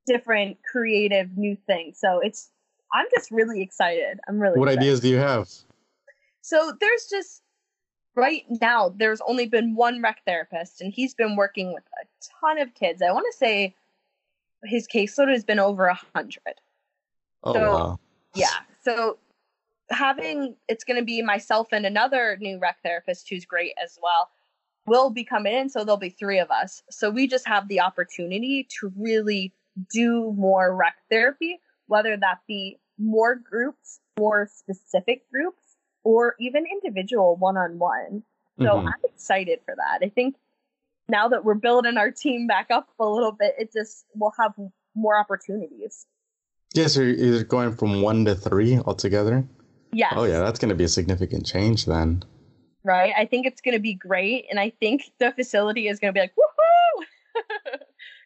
different 0.05 0.57
creative 0.69 1.37
new 1.37 1.57
things. 1.67 1.99
So 1.99 2.19
it's 2.19 2.51
I'm 2.93 3.07
just 3.13 3.31
really 3.31 3.61
excited. 3.61 4.19
I'm 4.27 4.39
really 4.39 4.59
What 4.59 4.67
excited. 4.67 4.81
ideas 4.81 4.99
do 4.99 5.09
you 5.09 5.17
have? 5.17 5.49
So 6.41 6.73
there's 6.79 7.07
just 7.09 7.41
right 8.15 8.43
now 8.61 8.93
there's 8.95 9.21
only 9.27 9.47
been 9.47 9.75
one 9.75 10.01
rec 10.01 10.21
therapist 10.25 10.81
and 10.81 10.93
he's 10.93 11.13
been 11.13 11.35
working 11.35 11.73
with 11.73 11.83
a 12.01 12.05
ton 12.41 12.59
of 12.59 12.73
kids. 12.73 13.01
I 13.01 13.11
want 13.11 13.25
to 13.31 13.37
say 13.37 13.75
his 14.63 14.87
caseload 14.87 15.31
has 15.31 15.43
been 15.43 15.59
over 15.59 15.87
a 15.87 15.99
hundred. 16.15 16.61
Oh 17.43 17.53
so, 17.53 17.71
wow. 17.71 17.99
Yeah. 18.35 18.47
So 18.83 19.17
having 19.89 20.55
it's 20.67 20.83
going 20.83 20.99
to 20.99 21.05
be 21.05 21.21
myself 21.21 21.67
and 21.71 21.85
another 21.85 22.37
new 22.39 22.59
rec 22.59 22.77
therapist 22.83 23.29
who's 23.29 23.45
great 23.45 23.73
as 23.83 23.99
well 24.01 24.29
will 24.87 25.09
be 25.09 25.23
coming 25.23 25.53
in, 25.53 25.69
so 25.69 25.83
there'll 25.83 25.97
be 25.97 26.09
three 26.09 26.39
of 26.39 26.51
us. 26.51 26.83
So 26.89 27.09
we 27.09 27.27
just 27.27 27.47
have 27.47 27.67
the 27.67 27.81
opportunity 27.81 28.67
to 28.79 28.91
really 28.95 29.53
do 29.91 30.33
more 30.37 30.75
rec 30.75 30.95
therapy, 31.09 31.59
whether 31.87 32.15
that 32.17 32.39
be 32.47 32.79
more 32.97 33.35
groups, 33.35 33.99
more 34.17 34.49
specific 34.53 35.29
groups, 35.31 35.61
or 36.03 36.35
even 36.39 36.65
individual 36.71 37.35
one 37.35 37.57
on 37.57 37.79
one. 37.79 38.23
So 38.59 38.65
mm-hmm. 38.65 38.87
I'm 38.87 38.93
excited 39.03 39.59
for 39.65 39.75
that. 39.75 40.05
I 40.05 40.09
think 40.09 40.35
now 41.09 41.27
that 41.27 41.43
we're 41.43 41.55
building 41.55 41.97
our 41.97 42.11
team 42.11 42.47
back 42.47 42.67
up 42.71 42.87
a 42.99 43.05
little 43.05 43.33
bit, 43.33 43.55
it 43.59 43.73
just 43.73 44.05
will 44.15 44.33
have 44.39 44.53
more 44.95 45.19
opportunities. 45.19 46.05
Yeah, 46.73 46.87
so 46.87 47.01
you're 47.01 47.43
going 47.43 47.75
from 47.75 48.01
one 48.01 48.25
to 48.25 48.35
three 48.35 48.79
altogether? 48.79 49.45
Yeah. 49.91 50.09
Oh, 50.13 50.23
yeah, 50.25 50.39
that's 50.39 50.59
going 50.59 50.69
to 50.69 50.75
be 50.75 50.83
a 50.83 50.89
significant 50.89 51.45
change 51.45 51.85
then 51.85 52.23
right? 52.85 53.13
I 53.17 53.25
think 53.25 53.45
it's 53.45 53.59
going 53.59 53.75
to 53.75 53.81
be 53.81 53.93
great. 53.93 54.45
And 54.49 54.59
I 54.59 54.69
think 54.69 55.11
the 55.19 55.33
facility 55.33 55.89
is 55.89 55.99
going 55.99 56.13
to 56.13 56.17
be 56.17 56.21
like, 56.21 56.33
woohoo! 56.35 57.03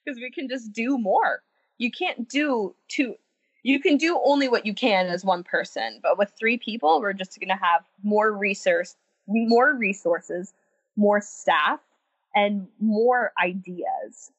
because 0.05 0.19
we 0.19 0.29
can 0.29 0.47
just 0.47 0.71
do 0.71 0.99
more. 0.99 1.41
You 1.79 1.89
can't 1.89 2.29
do 2.29 2.75
two 2.87 3.15
you 3.61 3.81
can 3.81 3.97
do 3.97 4.17
only 4.23 4.47
what 4.47 4.65
you 4.65 4.73
can 4.73 5.07
as 5.07 5.25
one 5.25 5.43
person, 5.43 5.99
but 6.01 6.17
with 6.17 6.31
three 6.39 6.57
people, 6.57 7.01
we're 7.01 7.11
just 7.11 7.37
going 7.41 7.49
to 7.49 7.61
have 7.61 7.83
more 8.03 8.31
resource 8.31 8.95
more 9.29 9.75
resources, 9.75 10.53
more 10.95 11.21
staff, 11.21 11.79
and 12.35 12.67
more 12.79 13.31
ideas. 13.41 14.31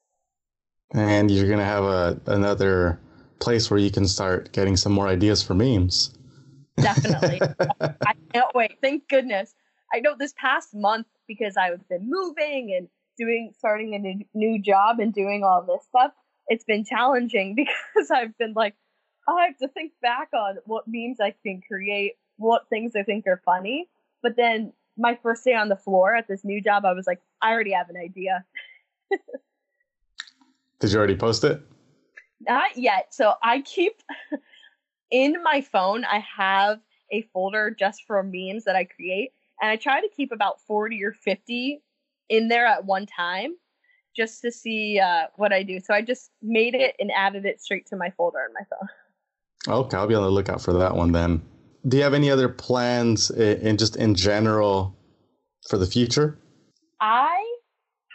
And 0.92 1.30
you're 1.30 1.46
going 1.46 1.58
to 1.58 1.64
have 1.64 1.84
a 1.84 2.20
another 2.26 2.98
place 3.38 3.70
where 3.70 3.78
you 3.78 3.90
can 3.90 4.06
start 4.06 4.52
getting 4.52 4.76
some 4.76 4.92
more 4.92 5.06
ideas 5.06 5.42
for 5.42 5.54
memes. 5.54 6.12
Definitely. 6.76 7.40
I 7.80 8.14
can't 8.32 8.54
wait. 8.54 8.78
Thank 8.82 9.08
goodness. 9.08 9.54
I 9.92 10.00
know 10.00 10.14
this 10.18 10.34
past 10.36 10.74
month 10.74 11.06
because 11.26 11.56
I've 11.56 11.86
been 11.88 12.08
moving 12.08 12.74
and 12.76 12.88
doing 13.18 13.52
starting 13.58 13.94
a 13.94 13.98
new, 13.98 14.24
new 14.34 14.62
job 14.62 14.98
and 15.00 15.12
doing 15.12 15.44
all 15.44 15.62
this 15.62 15.84
stuff. 15.88 16.12
It's 16.48 16.64
been 16.64 16.84
challenging 16.84 17.54
because 17.94 18.10
I've 18.10 18.36
been 18.38 18.54
like, 18.54 18.74
I 19.28 19.46
have 19.46 19.58
to 19.58 19.68
think 19.68 19.92
back 20.02 20.28
on 20.32 20.56
what 20.64 20.84
memes 20.86 21.18
I 21.20 21.34
can 21.44 21.60
create, 21.66 22.14
what 22.36 22.68
things 22.68 22.92
I 22.96 23.02
think 23.02 23.26
are 23.26 23.42
funny. 23.44 23.88
But 24.22 24.36
then 24.36 24.72
my 24.96 25.18
first 25.22 25.44
day 25.44 25.54
on 25.54 25.68
the 25.68 25.76
floor 25.76 26.14
at 26.14 26.28
this 26.28 26.44
new 26.44 26.60
job, 26.60 26.84
I 26.84 26.92
was 26.92 27.06
like, 27.06 27.20
I 27.42 27.52
already 27.52 27.72
have 27.72 27.90
an 27.90 27.96
idea. 27.96 28.44
Did 30.80 30.92
you 30.92 30.98
already 30.98 31.16
post 31.16 31.44
it? 31.44 31.60
Not 32.40 32.76
yet. 32.76 33.14
So 33.14 33.34
I 33.42 33.60
keep 33.60 34.02
in 35.10 35.42
my 35.42 35.60
phone, 35.60 36.04
I 36.04 36.24
have 36.36 36.80
a 37.12 37.22
folder 37.32 37.70
just 37.70 38.04
for 38.06 38.22
memes 38.22 38.64
that 38.64 38.76
I 38.76 38.84
create. 38.84 39.32
And 39.60 39.70
I 39.70 39.76
try 39.76 40.00
to 40.00 40.08
keep 40.08 40.32
about 40.32 40.60
40 40.62 41.02
or 41.04 41.12
50 41.12 41.82
in 42.28 42.48
there 42.48 42.66
at 42.66 42.84
one 42.84 43.06
time 43.06 43.54
just 44.16 44.40
to 44.42 44.50
see 44.50 44.98
uh, 44.98 45.26
what 45.36 45.52
I 45.52 45.62
do. 45.62 45.80
So 45.80 45.94
I 45.94 46.02
just 46.02 46.30
made 46.42 46.74
it 46.74 46.96
and 46.98 47.10
added 47.14 47.44
it 47.44 47.60
straight 47.60 47.86
to 47.88 47.96
my 47.96 48.10
folder 48.10 48.38
on 48.38 48.52
my 48.54 48.66
phone. 48.70 48.88
Okay, 49.68 49.96
I'll 49.96 50.06
be 50.06 50.14
on 50.14 50.22
the 50.22 50.30
lookout 50.30 50.62
for 50.62 50.72
that 50.74 50.94
one 50.94 51.12
then. 51.12 51.42
Do 51.86 51.96
you 51.96 52.02
have 52.02 52.14
any 52.14 52.30
other 52.30 52.48
plans 52.48 53.30
in, 53.30 53.60
in 53.60 53.76
just 53.76 53.96
in 53.96 54.14
general 54.14 54.96
for 55.68 55.78
the 55.78 55.86
future? 55.86 56.38
I 57.00 57.42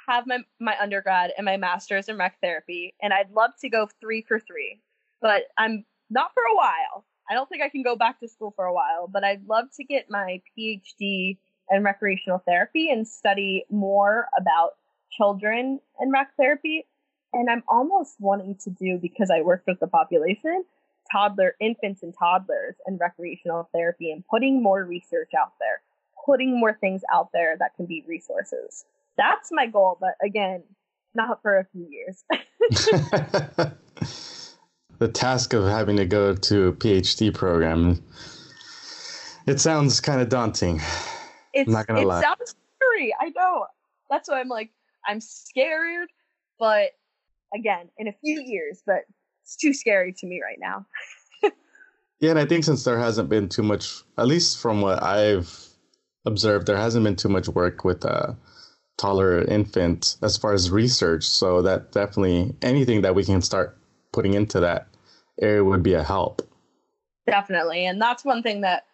have 0.08 0.26
my, 0.28 0.40
my 0.60 0.76
undergrad 0.80 1.32
and 1.38 1.46
my 1.46 1.58
master's 1.58 2.10
in 2.10 2.18
rec 2.18 2.40
therapy, 2.42 2.94
and 3.02 3.14
I'd 3.14 3.32
love 3.32 3.52
to 3.62 3.70
go 3.70 3.88
three 4.00 4.24
for 4.28 4.40
three, 4.40 4.82
but 5.22 5.44
I'm 5.58 5.86
not 6.10 6.32
for 6.34 6.44
a 6.44 6.56
while. 6.56 7.06
I 7.30 7.34
don't 7.34 7.50
think 7.50 7.64
I 7.64 7.70
can 7.70 7.82
go 7.82 7.96
back 7.96 8.20
to 8.20 8.28
school 8.28 8.54
for 8.56 8.66
a 8.66 8.74
while, 8.74 9.10
but 9.12 9.24
I'd 9.24 9.48
love 9.48 9.66
to 9.78 9.84
get 9.84 10.10
my 10.10 10.42
PhD 10.58 11.38
in 11.72 11.84
recreational 11.84 12.44
therapy 12.46 12.92
and 12.92 13.08
study 13.08 13.66
more 13.72 14.28
about 14.38 14.72
children 15.12 15.80
and 16.00 16.12
rec 16.12 16.32
therapy. 16.38 16.86
And 17.34 17.50
I'm 17.50 17.64
almost 17.68 18.16
wanting 18.20 18.56
to 18.64 18.70
do, 18.70 19.00
because 19.02 19.30
I 19.30 19.42
work 19.42 19.64
with 19.68 19.80
the 19.80 19.88
population, 19.88 20.64
toddler, 21.12 21.56
infants 21.60 22.04
and 22.04 22.14
toddlers 22.18 22.76
and 22.86 23.00
recreational 23.00 23.70
therapy 23.74 24.12
and 24.12 24.24
putting 24.28 24.62
more 24.62 24.84
research 24.84 25.32
out 25.38 25.54
there, 25.60 25.82
putting 26.26 26.60
more 26.60 26.78
things 26.80 27.02
out 27.14 27.30
there 27.34 27.58
that 27.60 27.76
can 27.76 27.88
be 27.88 28.06
resources. 28.08 28.86
That's 29.18 29.50
my 29.52 29.66
goal, 29.66 29.98
but 30.00 30.16
again, 30.24 30.64
not 31.14 31.42
for 31.42 31.58
a 31.58 31.66
few 31.66 31.88
years. 31.90 32.24
the 35.00 35.08
task 35.08 35.54
of 35.54 35.66
having 35.66 35.98
to 35.98 36.06
go 36.06 36.36
to 36.36 36.68
a 36.68 36.74
PhD 36.74 37.34
program, 37.34 38.02
it 39.48 39.60
sounds 39.60 40.00
kind 40.00 40.22
of 40.22 40.30
daunting. 40.30 40.82
It's, 41.54 41.68
I'm 41.68 41.74
not 41.74 41.88
gonna 41.88 42.02
lie. 42.02 42.04
it 42.04 42.08
lie. 42.08 42.22
sounds 42.22 42.56
scary. 42.78 43.16
I 43.20 43.30
know. 43.36 43.66
That's 44.10 44.30
why 44.30 44.40
I'm 44.40 44.50
like, 44.50 44.72
I'm 45.08 45.22
scared, 45.22 46.10
but 46.60 46.92
again, 47.54 47.90
in 47.98 48.08
a 48.08 48.14
few 48.14 48.42
years, 48.42 48.82
but 48.86 49.04
it's 49.44 49.56
too 49.56 49.74
scary 49.74 50.14
to 50.14 50.26
me 50.26 50.42
right 50.42 50.58
now. 50.60 50.86
yeah, 52.20 52.32
and 52.32 52.40
I 52.40 52.46
think 52.46 52.64
since 52.64 52.84
there 52.84 53.00
hasn't 53.00 53.30
been 53.30 53.50
too 53.50 53.64
much, 53.64 54.04
at 54.18 54.28
least 54.28 54.60
from 54.60 54.82
what 54.82 55.02
I've 55.04 55.68
observed, 56.26 56.68
there 56.68 56.78
hasn't 56.78 57.04
been 57.04 57.16
too 57.16 57.30
much 57.30 57.48
work 57.48 57.84
with 57.84 58.06
uh, 58.06 58.34
taller 58.98 59.42
infant 59.44 60.18
as 60.22 60.38
far 60.38 60.54
as 60.54 60.72
research. 60.72 61.24
So 61.24 61.62
that 61.62 61.92
definitely 61.92 62.56
anything 62.62 63.02
that 63.02 63.16
we 63.16 63.24
can 63.24 63.42
start 63.42 63.78
putting 64.15 64.34
into 64.34 64.60
that 64.62 64.88
area 65.41 65.63
would 65.63 65.84
be 65.84 65.93
a 65.93 66.04
help. 66.04 66.41
Definitely, 67.28 67.86
and 67.86 68.01
that's 68.01 68.25
one 68.25 68.41
thing 68.41 68.62
that 68.62 68.86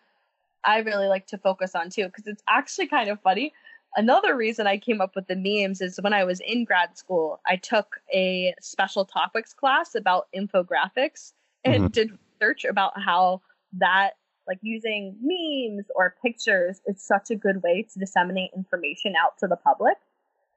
I 0.65 0.79
really 0.79 1.07
like 1.07 1.27
to 1.27 1.37
focus 1.37 1.75
on 1.75 1.89
too, 1.89 2.05
because 2.05 2.27
it's 2.27 2.43
actually 2.47 2.87
kind 2.87 3.09
of 3.09 3.21
funny 3.21 3.53
another 3.95 4.35
reason 4.35 4.67
I 4.67 4.77
came 4.77 5.01
up 5.01 5.15
with 5.15 5.27
the 5.27 5.35
memes 5.35 5.81
is 5.81 5.99
when 6.01 6.13
I 6.13 6.23
was 6.23 6.39
in 6.39 6.65
grad 6.65 6.97
school, 6.97 7.39
I 7.45 7.57
took 7.57 7.99
a 8.13 8.53
special 8.61 9.05
topics 9.05 9.53
class 9.53 9.95
about 9.95 10.27
infographics 10.35 11.33
and 11.63 11.75
mm-hmm. 11.75 11.87
did 11.87 12.11
research 12.39 12.65
about 12.65 12.99
how 12.99 13.41
that 13.73 14.11
like 14.47 14.59
using 14.61 15.15
memes 15.21 15.85
or 15.95 16.15
pictures 16.23 16.81
is 16.85 17.01
such 17.01 17.29
a 17.29 17.35
good 17.35 17.61
way 17.61 17.87
to 17.93 17.99
disseminate 17.99 18.51
information 18.55 19.13
out 19.21 19.37
to 19.39 19.47
the 19.47 19.55
public. 19.55 19.97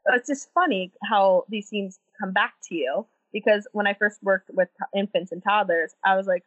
So 0.06 0.14
it's 0.14 0.28
just 0.28 0.48
funny 0.54 0.92
how 1.08 1.44
these 1.48 1.68
memes 1.72 1.98
come 2.20 2.32
back 2.32 2.54
to 2.68 2.74
you 2.74 3.06
because 3.34 3.66
when 3.72 3.86
I 3.86 3.92
first 3.92 4.22
worked 4.22 4.48
with 4.54 4.68
infants 4.96 5.32
and 5.32 5.42
toddlers, 5.42 5.94
I 6.02 6.16
was 6.16 6.26
like, 6.26 6.44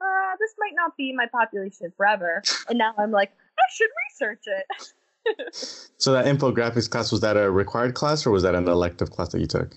uh, 0.00 0.36
this 0.38 0.54
might 0.58 0.72
not 0.74 0.96
be 0.96 1.12
my 1.12 1.26
population 1.26 1.92
forever. 1.96 2.42
And 2.70 2.78
now 2.78 2.94
I'm 2.96 3.10
like, 3.10 3.32
I 3.58 3.62
should 3.74 3.90
research 4.08 4.44
it. 4.46 5.74
so 5.98 6.12
that 6.12 6.24
infographics 6.24 6.88
class 6.88 7.12
was 7.12 7.20
that 7.20 7.36
a 7.36 7.50
required 7.50 7.94
class 7.94 8.24
or 8.24 8.30
was 8.30 8.44
that 8.44 8.54
an 8.54 8.68
elective 8.68 9.10
class 9.10 9.30
that 9.30 9.40
you 9.40 9.46
took? 9.46 9.74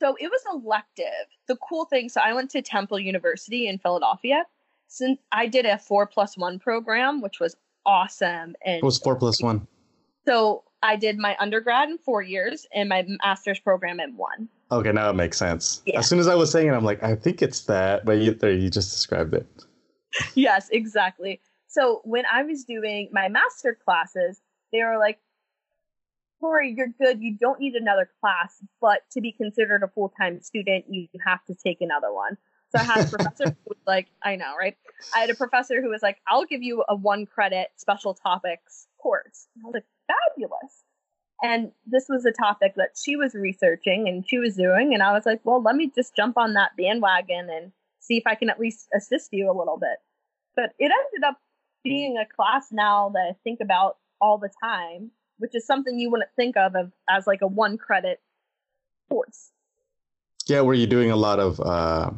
So 0.00 0.16
it 0.20 0.30
was 0.30 0.42
elective. 0.52 1.26
The 1.48 1.56
cool 1.56 1.86
thing, 1.86 2.08
so 2.08 2.20
I 2.20 2.34
went 2.34 2.50
to 2.50 2.62
Temple 2.62 3.00
University 3.00 3.66
in 3.66 3.78
Philadelphia. 3.78 4.44
Since 4.86 5.18
I 5.32 5.46
did 5.46 5.66
a 5.66 5.78
four 5.78 6.06
plus 6.06 6.36
one 6.36 6.58
program, 6.58 7.22
which 7.22 7.40
was 7.40 7.56
awesome. 7.86 8.54
And 8.64 8.82
what 8.82 8.88
was 8.88 8.98
four 8.98 9.16
plus 9.16 9.42
one? 9.42 9.66
So 10.26 10.64
I 10.82 10.96
did 10.96 11.18
my 11.18 11.36
undergrad 11.38 11.88
in 11.88 11.98
four 11.98 12.22
years 12.22 12.66
and 12.74 12.88
my 12.88 13.06
master's 13.24 13.60
program 13.60 14.00
in 14.00 14.16
one. 14.16 14.48
Okay, 14.72 14.92
now 14.92 15.10
it 15.10 15.14
makes 15.14 15.36
sense. 15.36 15.82
Yeah. 15.84 15.98
As 15.98 16.08
soon 16.08 16.20
as 16.20 16.28
I 16.28 16.34
was 16.34 16.50
saying 16.50 16.68
it, 16.68 16.72
I'm 16.72 16.84
like, 16.84 17.02
I 17.02 17.16
think 17.16 17.42
it's 17.42 17.62
that, 17.62 18.04
but 18.04 18.18
you, 18.18 18.34
there, 18.34 18.52
you 18.52 18.70
just 18.70 18.92
described 18.92 19.34
it. 19.34 19.46
yes, 20.34 20.68
exactly. 20.70 21.40
So 21.66 22.00
when 22.04 22.24
I 22.30 22.42
was 22.42 22.64
doing 22.64 23.08
my 23.12 23.28
master 23.28 23.76
classes, 23.84 24.40
they 24.72 24.82
were 24.82 24.98
like, 24.98 25.18
Tori, 26.40 26.74
you're 26.76 26.88
good. 27.00 27.20
You 27.20 27.36
don't 27.38 27.60
need 27.60 27.74
another 27.74 28.08
class, 28.20 28.62
but 28.80 29.00
to 29.12 29.20
be 29.20 29.32
considered 29.32 29.82
a 29.82 29.88
full 29.88 30.08
time 30.08 30.40
student, 30.40 30.86
you 30.88 31.06
have 31.24 31.44
to 31.46 31.54
take 31.54 31.80
another 31.80 32.12
one. 32.12 32.36
So 32.70 32.80
I 32.80 32.84
had 32.84 33.06
a 33.06 33.08
professor 33.08 33.44
who 33.44 33.56
was 33.66 33.78
like, 33.86 34.08
I 34.22 34.36
know, 34.36 34.54
right? 34.58 34.76
I 35.14 35.20
had 35.20 35.30
a 35.30 35.34
professor 35.34 35.82
who 35.82 35.90
was 35.90 36.02
like, 36.02 36.18
I'll 36.28 36.44
give 36.44 36.62
you 36.62 36.84
a 36.88 36.94
one 36.94 37.26
credit 37.26 37.68
special 37.76 38.14
topics 38.14 38.86
course. 39.00 39.48
And 39.54 39.64
I 39.64 39.66
was 39.66 39.74
like, 39.74 39.86
fabulous. 40.06 40.84
And 41.42 41.72
this 41.86 42.06
was 42.08 42.26
a 42.26 42.32
topic 42.32 42.74
that 42.76 42.90
she 43.02 43.16
was 43.16 43.34
researching 43.34 44.08
and 44.08 44.28
she 44.28 44.38
was 44.38 44.56
doing. 44.56 44.92
And 44.92 45.02
I 45.02 45.12
was 45.12 45.24
like, 45.24 45.40
well, 45.44 45.62
let 45.62 45.74
me 45.74 45.90
just 45.94 46.14
jump 46.14 46.36
on 46.36 46.52
that 46.54 46.72
bandwagon 46.76 47.48
and 47.50 47.72
see 48.00 48.16
if 48.16 48.24
I 48.26 48.34
can 48.34 48.50
at 48.50 48.60
least 48.60 48.88
assist 48.94 49.32
you 49.32 49.50
a 49.50 49.56
little 49.56 49.78
bit. 49.78 49.98
But 50.54 50.72
it 50.78 50.92
ended 50.92 51.26
up 51.26 51.38
being 51.82 52.18
a 52.18 52.26
class 52.26 52.68
now 52.70 53.10
that 53.14 53.26
I 53.30 53.36
think 53.42 53.60
about 53.60 53.96
all 54.20 54.36
the 54.36 54.50
time, 54.62 55.10
which 55.38 55.54
is 55.54 55.66
something 55.66 55.98
you 55.98 56.10
wouldn't 56.10 56.30
think 56.36 56.56
of, 56.56 56.74
as 57.08 57.26
like 57.26 57.40
a 57.40 57.46
one 57.46 57.78
credit 57.78 58.20
course. 59.08 59.50
Yeah, 60.46 60.60
were 60.60 60.74
you 60.74 60.86
doing 60.86 61.10
a 61.10 61.16
lot 61.16 61.38
of 61.38 61.60
uh, 61.60 62.10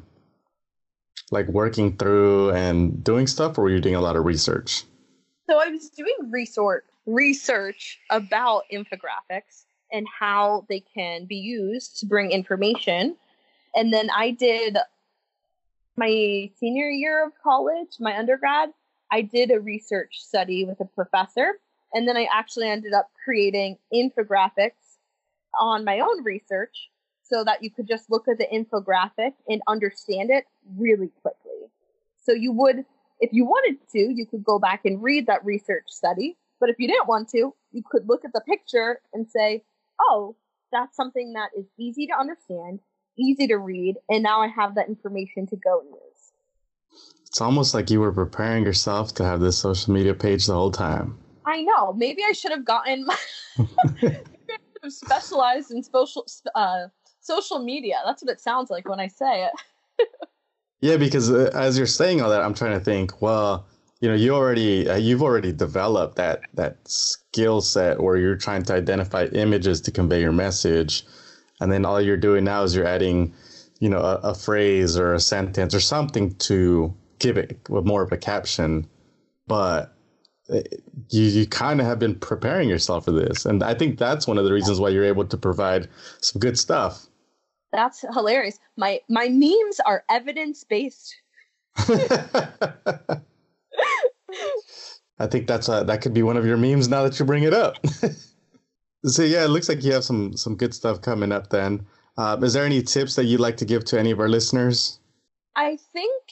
like 1.30 1.46
working 1.48 1.96
through 1.96 2.50
and 2.50 3.04
doing 3.04 3.26
stuff, 3.26 3.58
or 3.58 3.62
were 3.62 3.70
you 3.70 3.80
doing 3.80 3.94
a 3.94 4.00
lot 4.00 4.16
of 4.16 4.24
research? 4.24 4.84
So 5.48 5.60
I 5.60 5.68
was 5.68 5.90
doing 5.90 6.14
research 6.30 6.84
research 7.06 7.98
about 8.10 8.64
infographics 8.72 9.64
and 9.92 10.06
how 10.18 10.64
they 10.68 10.80
can 10.94 11.26
be 11.26 11.36
used 11.36 11.98
to 11.98 12.06
bring 12.06 12.30
information. 12.30 13.16
And 13.74 13.92
then 13.92 14.08
I 14.10 14.30
did 14.30 14.76
my 15.96 16.50
senior 16.58 16.88
year 16.88 17.26
of 17.26 17.32
college, 17.42 17.96
my 18.00 18.16
undergrad, 18.16 18.70
I 19.10 19.20
did 19.20 19.50
a 19.50 19.60
research 19.60 20.20
study 20.20 20.64
with 20.64 20.80
a 20.80 20.86
professor 20.86 21.58
and 21.92 22.08
then 22.08 22.16
I 22.16 22.26
actually 22.32 22.68
ended 22.68 22.94
up 22.94 23.10
creating 23.24 23.76
infographics 23.92 24.96
on 25.60 25.84
my 25.84 26.00
own 26.00 26.24
research 26.24 26.90
so 27.22 27.44
that 27.44 27.62
you 27.62 27.70
could 27.70 27.86
just 27.86 28.10
look 28.10 28.26
at 28.28 28.38
the 28.38 28.46
infographic 28.46 29.32
and 29.48 29.60
understand 29.66 30.30
it 30.30 30.44
really 30.76 31.10
quickly. 31.20 31.68
So 32.22 32.32
you 32.32 32.52
would, 32.52 32.84
if 33.20 33.32
you 33.32 33.44
wanted 33.44 33.78
to, 33.92 33.98
you 33.98 34.26
could 34.26 34.44
go 34.44 34.58
back 34.58 34.84
and 34.84 35.02
read 35.02 35.26
that 35.26 35.44
research 35.44 35.84
study. 35.88 36.36
But 36.62 36.70
if 36.70 36.76
you 36.78 36.86
didn't 36.86 37.08
want 37.08 37.28
to, 37.30 37.52
you 37.72 37.82
could 37.90 38.08
look 38.08 38.24
at 38.24 38.32
the 38.32 38.40
picture 38.40 39.00
and 39.12 39.28
say, 39.28 39.64
oh, 40.00 40.36
that's 40.70 40.94
something 40.94 41.32
that 41.32 41.50
is 41.58 41.66
easy 41.76 42.06
to 42.06 42.16
understand, 42.16 42.78
easy 43.18 43.48
to 43.48 43.56
read, 43.56 43.96
and 44.08 44.22
now 44.22 44.40
I 44.40 44.46
have 44.46 44.76
that 44.76 44.86
information 44.86 45.44
to 45.48 45.56
go 45.56 45.80
and 45.80 45.88
use. 45.88 47.02
It's 47.26 47.40
almost 47.40 47.74
like 47.74 47.90
you 47.90 47.98
were 47.98 48.12
preparing 48.12 48.62
yourself 48.62 49.12
to 49.14 49.24
have 49.24 49.40
this 49.40 49.58
social 49.58 49.92
media 49.92 50.14
page 50.14 50.46
the 50.46 50.54
whole 50.54 50.70
time. 50.70 51.18
I 51.44 51.62
know. 51.62 51.94
Maybe 51.94 52.22
I 52.22 52.30
should 52.30 52.52
have 52.52 52.64
gotten 52.64 53.06
my 53.06 53.18
specialized 54.88 55.72
in 55.72 55.82
social 55.82 56.24
uh, 56.54 56.86
social 57.18 57.58
media. 57.58 57.96
That's 58.06 58.22
what 58.22 58.30
it 58.30 58.40
sounds 58.40 58.70
like 58.70 58.88
when 58.88 59.00
I 59.00 59.08
say 59.08 59.48
it. 59.48 60.08
yeah, 60.80 60.96
because 60.96 61.28
uh, 61.28 61.50
as 61.54 61.76
you're 61.76 61.88
saying 61.88 62.22
all 62.22 62.30
that, 62.30 62.40
I'm 62.40 62.54
trying 62.54 62.78
to 62.78 62.84
think. 62.84 63.20
Well, 63.20 63.66
you 64.02 64.08
know, 64.08 64.14
you 64.14 64.34
already 64.34 64.88
uh, 64.88 64.96
you've 64.96 65.22
already 65.22 65.52
developed 65.52 66.16
that 66.16 66.40
that 66.54 66.76
skill 66.88 67.60
set 67.60 68.00
where 68.00 68.16
you're 68.16 68.36
trying 68.36 68.64
to 68.64 68.74
identify 68.74 69.26
images 69.26 69.80
to 69.82 69.92
convey 69.92 70.20
your 70.20 70.32
message, 70.32 71.06
and 71.60 71.70
then 71.70 71.84
all 71.84 72.00
you're 72.00 72.16
doing 72.16 72.42
now 72.42 72.64
is 72.64 72.74
you're 72.74 72.84
adding, 72.84 73.32
you 73.78 73.88
know, 73.88 74.00
a, 74.00 74.16
a 74.16 74.34
phrase 74.34 74.96
or 74.96 75.14
a 75.14 75.20
sentence 75.20 75.72
or 75.72 75.78
something 75.78 76.34
to 76.34 76.92
give 77.20 77.38
it 77.38 77.60
with 77.68 77.84
more 77.84 78.02
of 78.02 78.10
a 78.10 78.16
caption, 78.16 78.88
but 79.46 79.94
uh, 80.50 80.58
you, 81.10 81.22
you 81.22 81.46
kind 81.46 81.80
of 81.80 81.86
have 81.86 82.00
been 82.00 82.16
preparing 82.16 82.68
yourself 82.68 83.04
for 83.04 83.12
this. 83.12 83.46
And 83.46 83.62
I 83.62 83.72
think 83.72 84.00
that's 84.00 84.26
one 84.26 84.36
of 84.36 84.44
the 84.44 84.52
reasons 84.52 84.80
why 84.80 84.88
you're 84.88 85.04
able 85.04 85.26
to 85.26 85.36
provide 85.36 85.88
some 86.20 86.40
good 86.40 86.58
stuff. 86.58 87.06
That's 87.70 88.00
hilarious. 88.00 88.58
My 88.76 89.00
my 89.08 89.28
memes 89.28 89.78
are 89.86 90.02
evidence 90.10 90.64
based. 90.64 91.14
I 95.18 95.26
think 95.26 95.46
that's 95.46 95.68
a, 95.68 95.84
that 95.84 96.02
could 96.02 96.14
be 96.14 96.22
one 96.22 96.36
of 96.36 96.46
your 96.46 96.56
memes 96.56 96.88
now 96.88 97.02
that 97.04 97.18
you 97.18 97.24
bring 97.24 97.44
it 97.44 97.54
up. 97.54 97.76
so 99.04 99.22
yeah, 99.22 99.44
it 99.44 99.48
looks 99.48 99.68
like 99.68 99.84
you 99.84 99.92
have 99.92 100.04
some 100.04 100.36
some 100.36 100.56
good 100.56 100.74
stuff 100.74 101.00
coming 101.00 101.32
up. 101.32 101.50
Then, 101.50 101.86
uh, 102.16 102.38
is 102.42 102.54
there 102.54 102.64
any 102.64 102.82
tips 102.82 103.14
that 103.16 103.24
you'd 103.24 103.40
like 103.40 103.56
to 103.58 103.64
give 103.64 103.84
to 103.86 103.98
any 103.98 104.10
of 104.10 104.20
our 104.20 104.28
listeners? 104.28 104.98
I 105.54 105.78
think 105.92 106.22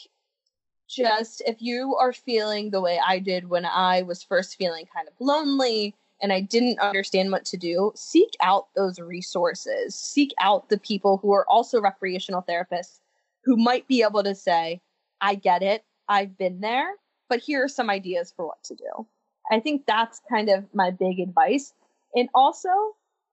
just 0.89 1.43
if 1.47 1.61
you 1.61 1.95
are 1.97 2.13
feeling 2.13 2.71
the 2.71 2.81
way 2.81 2.99
I 3.07 3.21
did 3.21 3.49
when 3.49 3.65
I 3.65 4.03
was 4.03 4.23
first 4.23 4.57
feeling 4.57 4.87
kind 4.93 5.07
of 5.07 5.15
lonely 5.21 5.95
and 6.21 6.33
I 6.33 6.41
didn't 6.41 6.81
understand 6.81 7.31
what 7.31 7.45
to 7.47 7.57
do, 7.57 7.93
seek 7.95 8.37
out 8.43 8.69
those 8.75 8.99
resources. 8.99 9.95
Seek 9.95 10.33
out 10.41 10.69
the 10.69 10.79
people 10.79 11.19
who 11.19 11.33
are 11.33 11.49
also 11.49 11.81
recreational 11.81 12.45
therapists 12.47 12.99
who 13.45 13.57
might 13.57 13.87
be 13.89 14.03
able 14.03 14.23
to 14.23 14.35
say, 14.35 14.81
I 15.21 15.35
get 15.35 15.63
it, 15.63 15.85
I've 16.09 16.37
been 16.37 16.61
there, 16.61 16.91
but 17.31 17.41
here 17.41 17.65
are 17.65 17.69
some 17.69 17.89
ideas 17.89 18.35
for 18.37 18.45
what 18.45 18.63
to 18.65 18.75
do. 18.75 19.07
I 19.51 19.61
think 19.61 19.87
that's 19.87 20.21
kind 20.29 20.51
of 20.51 20.67
my 20.75 20.91
big 20.91 21.21
advice. 21.21 21.73
And 22.15 22.29
also, 22.35 22.69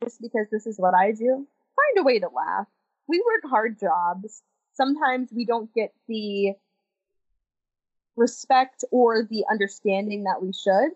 just 0.04 0.22
because 0.22 0.46
this 0.52 0.68
is 0.68 0.78
what 0.78 0.94
I 0.94 1.12
do, 1.12 1.46
find 1.76 1.98
a 1.98 2.04
way 2.04 2.20
to 2.20 2.30
laugh. 2.30 2.68
We 3.08 3.22
work 3.26 3.50
hard 3.50 3.80
jobs. 3.80 4.44
Sometimes 4.74 5.30
we 5.34 5.46
don't 5.46 5.74
get 5.74 5.94
the 6.08 6.54
respect 8.16 8.86
or 8.92 9.24
the 9.24 9.46
understanding 9.50 10.24
that 10.24 10.44
we 10.44 10.54
should. 10.54 10.92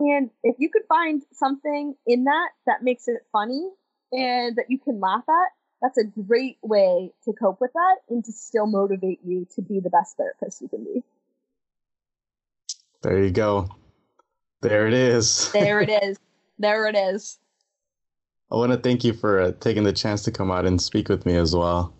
And 0.00 0.30
if 0.42 0.56
you 0.58 0.68
could 0.68 0.84
find 0.88 1.22
something 1.32 1.94
in 2.04 2.24
that 2.24 2.48
that 2.66 2.82
makes 2.82 3.06
it 3.06 3.24
funny 3.30 3.68
and 4.10 4.56
that 4.56 4.66
you 4.68 4.78
can 4.78 4.98
laugh 4.98 5.24
at, 5.28 5.52
that's 5.80 5.98
a 5.98 6.04
great 6.04 6.58
way 6.62 7.12
to 7.24 7.32
cope 7.32 7.60
with 7.60 7.72
that 7.74 7.96
and 8.08 8.24
to 8.24 8.32
still 8.32 8.66
motivate 8.66 9.20
you 9.24 9.46
to 9.54 9.62
be 9.62 9.78
the 9.78 9.90
best 9.90 10.16
therapist 10.16 10.60
you 10.60 10.68
can 10.68 10.82
be. 10.82 11.04
There 13.04 13.22
you 13.22 13.30
go. 13.30 13.68
There 14.62 14.86
it 14.88 14.94
is. 14.94 15.52
there 15.52 15.82
it 15.82 15.90
is. 16.02 16.18
There 16.58 16.86
it 16.88 16.96
is. 16.96 17.38
I 18.50 18.56
want 18.56 18.72
to 18.72 18.78
thank 18.78 19.04
you 19.04 19.12
for 19.12 19.40
uh, 19.40 19.52
taking 19.60 19.84
the 19.84 19.92
chance 19.92 20.22
to 20.22 20.30
come 20.30 20.50
out 20.50 20.64
and 20.64 20.80
speak 20.80 21.10
with 21.10 21.26
me 21.26 21.36
as 21.36 21.54
well. 21.54 21.92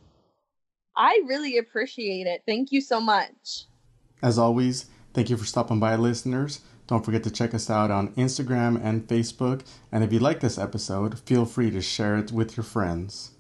I 0.97 1.21
really 1.27 1.59
appreciate 1.59 2.27
it. 2.27 2.43
Thank 2.47 2.73
you 2.73 2.81
so 2.81 3.01
much. 3.01 3.65
As 4.23 4.39
always, 4.39 4.87
thank 5.13 5.29
you 5.29 5.37
for 5.37 5.45
stopping 5.45 5.79
by, 5.79 5.97
listeners. 5.97 6.61
Don't 6.87 7.05
forget 7.05 7.23
to 7.25 7.31
check 7.31 7.53
us 7.53 7.69
out 7.69 7.91
on 7.91 8.15
Instagram 8.15 8.83
and 8.83 9.07
Facebook. 9.07 9.63
And 9.93 10.03
if 10.03 10.11
you 10.11 10.21
like 10.21 10.41
this 10.41 10.57
episode, 10.57 11.19
feel 11.19 11.45
free 11.45 11.71
to 11.71 11.83
share 11.83 12.17
it 12.17 12.33
with 12.33 12.57
your 12.57 12.65
friends. 12.65 13.33